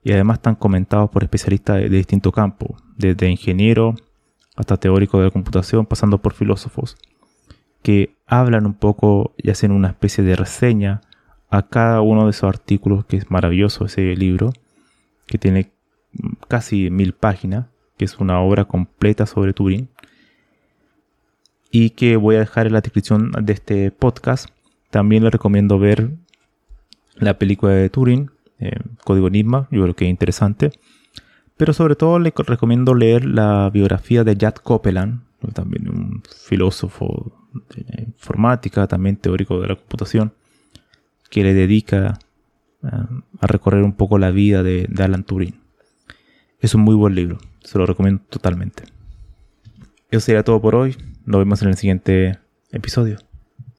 y 0.03 0.11
además 0.11 0.39
están 0.39 0.55
comentados 0.55 1.09
por 1.11 1.23
especialistas 1.23 1.77
de, 1.77 1.89
distintos 1.89 2.33
campos, 2.33 2.81
desde 2.97 3.29
ingeniero 3.29 3.95
hasta 4.55 4.77
teórico 4.77 5.17
de 5.17 5.25
la 5.25 5.31
computación, 5.31 5.85
pasando 5.85 6.19
por 6.19 6.33
filósofos, 6.33 6.97
que 7.81 8.15
hablan 8.27 8.65
un 8.65 8.73
poco 8.73 9.33
y 9.37 9.49
hacen 9.49 9.71
una 9.71 9.89
especie 9.89 10.23
de 10.23 10.35
reseña 10.35 11.01
a 11.49 11.67
cada 11.67 12.01
uno 12.01 12.25
de 12.25 12.31
esos 12.31 12.47
artículos, 12.47 13.05
que 13.05 13.17
es 13.17 13.29
maravilloso 13.29 13.85
ese 13.85 14.15
libro, 14.15 14.53
que 15.25 15.37
tiene 15.37 15.71
casi 16.47 16.89
mil 16.89 17.13
páginas, 17.13 17.67
que 17.97 18.05
es 18.05 18.17
una 18.17 18.39
obra 18.39 18.65
completa 18.65 19.25
sobre 19.25 19.53
Turing, 19.53 19.89
y 21.71 21.91
que 21.91 22.17
voy 22.17 22.35
a 22.35 22.39
dejar 22.39 22.67
en 22.67 22.73
la 22.73 22.81
descripción 22.81 23.31
de 23.31 23.53
este 23.53 23.91
podcast. 23.91 24.49
También 24.89 25.23
le 25.23 25.29
recomiendo 25.29 25.79
ver 25.79 26.11
la 27.15 27.37
película 27.37 27.73
de 27.73 27.89
Turing, 27.89 28.29
eh, 28.59 28.79
Código 29.03 29.27
Enigma, 29.27 29.67
yo 29.71 29.81
creo 29.83 29.95
que 29.95 30.05
es 30.05 30.11
interesante. 30.11 30.71
Pero 31.61 31.73
sobre 31.73 31.95
todo 31.95 32.17
le 32.17 32.33
recomiendo 32.35 32.95
leer 32.95 33.23
la 33.23 33.69
biografía 33.69 34.23
de 34.23 34.35
Jack 34.35 34.63
Copeland, 34.63 35.21
también 35.53 35.89
un 35.89 36.23
filósofo 36.47 37.31
de 37.75 38.05
informática, 38.07 38.87
también 38.87 39.15
teórico 39.15 39.61
de 39.61 39.67
la 39.67 39.75
computación, 39.75 40.33
que 41.29 41.43
le 41.43 41.53
dedica 41.53 42.17
eh, 42.81 42.87
a 42.87 43.45
recorrer 43.45 43.83
un 43.83 43.93
poco 43.93 44.17
la 44.17 44.31
vida 44.31 44.63
de, 44.63 44.87
de 44.89 45.03
Alan 45.03 45.23
Turing. 45.23 45.53
Es 46.59 46.73
un 46.73 46.81
muy 46.81 46.95
buen 46.95 47.13
libro, 47.13 47.37
se 47.63 47.77
lo 47.77 47.85
recomiendo 47.85 48.23
totalmente. 48.27 48.85
Eso 50.09 50.21
sería 50.21 50.41
todo 50.41 50.59
por 50.63 50.73
hoy, 50.73 50.97
nos 51.27 51.41
vemos 51.41 51.61
en 51.61 51.67
el 51.67 51.77
siguiente 51.77 52.39
episodio. 52.71 53.19